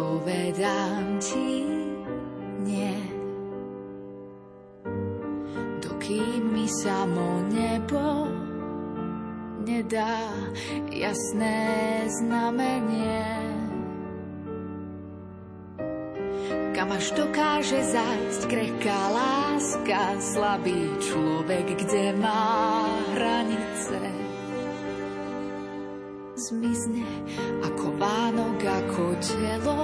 Odpovedám 0.01 1.21
ti 1.21 1.61
nie. 2.65 2.97
Dokým 5.85 6.41
mi 6.57 6.65
samo 6.65 7.45
nebo 7.53 8.05
nedá 9.61 10.25
jasné 10.89 11.61
znamenie. 12.09 13.29
Kam 16.73 16.97
až 16.97 17.13
dokáže 17.13 17.85
zájsť 17.85 18.43
krehká 18.49 19.01
láska, 19.13 20.17
slabý 20.17 20.97
človek, 21.05 21.77
kde 21.77 22.17
má 22.17 22.89
hranice. 23.13 24.01
Zmizne 26.41 27.05
ako 28.65 29.05
telo, 29.21 29.83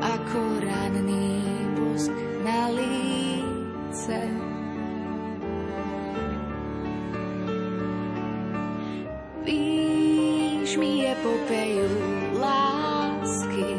ako 0.00 0.40
ranný 0.64 1.44
bosk 1.76 2.16
na 2.44 2.72
líce. 2.72 4.50
epopeju 11.20 11.90
lásky. 12.40 13.70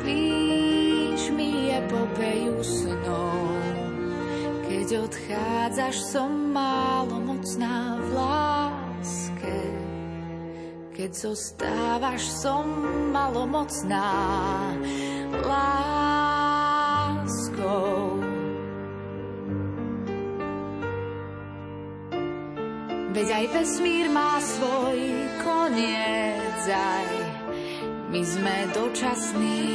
Píš 0.00 1.28
mi 1.34 1.74
epopeju 1.74 2.56
snov. 2.62 3.58
Keď 4.64 4.88
odchádzaš, 5.04 5.96
som 6.08 6.37
zostávaš, 11.18 12.22
som 12.30 12.62
malomocná 13.10 14.14
láskou. 15.42 16.22
Veď 23.10 23.28
aj 23.34 23.50
vesmír 23.50 24.06
má 24.14 24.38
svoj 24.38 24.98
koniec, 25.42 26.62
aj 26.70 27.08
my 28.14 28.22
sme 28.22 28.70
dočasní. 28.78 29.74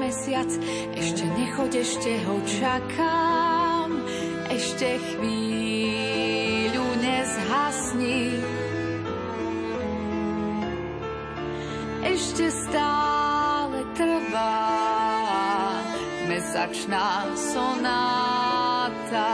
Mesiac, 0.00 0.48
ešte 0.96 1.24
nechoď, 1.36 1.84
ešte 1.84 2.16
ho 2.24 2.40
čakám, 2.48 3.92
ešte 4.48 4.96
chvíľu 4.96 5.61
nezhasni. 7.92 8.40
Ešte 12.02 12.50
stále 12.50 13.86
trvá 13.94 14.58
mesačná 16.26 17.30
sonáta 17.36 19.32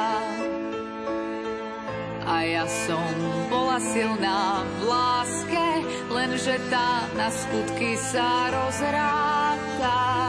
a 2.28 2.34
ja 2.44 2.68
som 2.68 3.08
bola 3.48 3.80
silná 3.80 4.62
v 4.62 4.80
láske, 4.84 5.68
lenže 6.12 6.60
tá 6.68 7.08
na 7.16 7.32
skutky 7.32 7.96
sa 7.96 8.52
rozráta. 8.52 10.28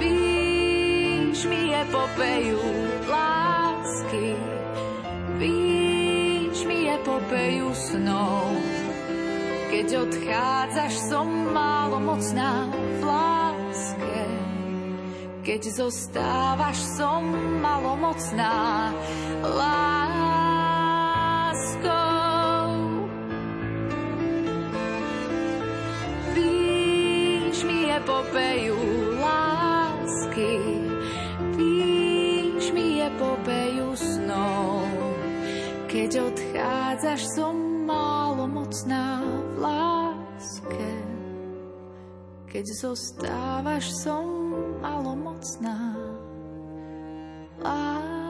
Píš 0.00 1.44
mi 1.44 1.76
epopeju 1.76 2.64
lásky, 3.04 4.51
píš 5.42 6.62
mi 6.70 6.86
epopeju 6.86 7.74
snov. 7.74 8.54
Keď 9.74 9.86
odchádzaš, 10.06 10.92
som 11.10 11.26
málo 11.50 11.98
mocná 11.98 12.70
v 12.70 13.02
láske 13.02 13.42
keď 15.42 15.74
zostávaš, 15.74 16.78
som 16.94 17.26
malomocná 17.58 18.94
láskou. 19.42 20.30
Píš 26.30 27.66
mi 27.66 27.90
epopeju 27.90 28.78
lásky, 29.18 30.62
píš 31.58 32.70
mi 32.70 33.02
epopeju 33.02 33.98
snov. 33.98 34.81
Keď 35.92 36.24
odchádzaš, 36.24 37.20
som 37.36 37.84
malomocná 37.84 39.20
v 39.28 39.60
láske. 39.60 40.88
Keď 42.48 42.64
zostávaš, 42.80 43.92
som 44.00 44.24
malomocná. 44.80 45.92
I 47.60 48.21